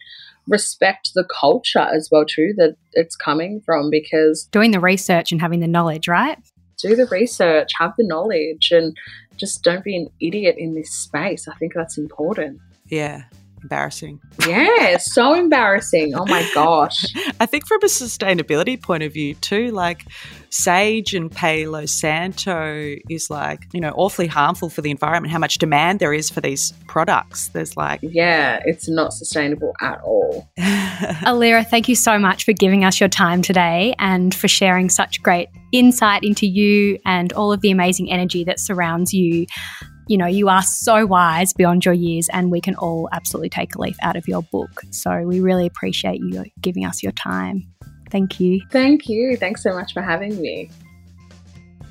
[0.48, 5.40] respect the culture as well too that it's coming from because doing the research and
[5.40, 6.38] having the knowledge, right?
[6.78, 8.96] Do the research, have the knowledge and
[9.36, 11.48] just don't be an idiot in this space.
[11.48, 12.60] I think that's important.
[12.88, 13.24] Yeah,
[13.66, 14.20] embarrassing.
[14.46, 16.14] Yeah, so embarrassing.
[16.14, 17.04] Oh my gosh.
[17.40, 20.04] I think from a sustainability point of view too, like
[20.50, 25.58] sage and Palo Santo is like, you know, awfully harmful for the environment, how much
[25.58, 27.48] demand there is for these products.
[27.48, 30.48] There's like Yeah, it's not sustainable at all.
[30.58, 35.20] Alira, thank you so much for giving us your time today and for sharing such
[35.24, 39.46] great insight into you and all of the amazing energy that surrounds you
[40.06, 43.74] you know, you are so wise beyond your years, and we can all absolutely take
[43.74, 44.82] a leaf out of your book.
[44.90, 47.66] So we really appreciate you giving us your time.
[48.10, 48.62] Thank you.
[48.70, 49.36] Thank you.
[49.36, 50.70] Thanks so much for having me.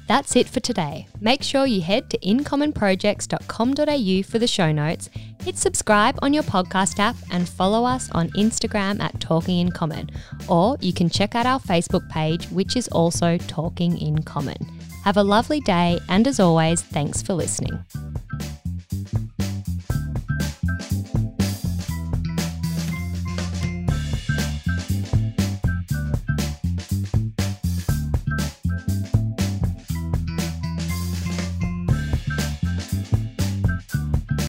[0.07, 1.07] That's it for today.
[1.19, 5.09] Make sure you head to incommonprojects.com.au for the show notes,
[5.41, 10.11] hit subscribe on your podcast app, and follow us on Instagram at Talking in Common.
[10.47, 14.57] Or you can check out our Facebook page, which is also Talking in Common.
[15.05, 17.85] Have a lovely day, and as always, thanks for listening.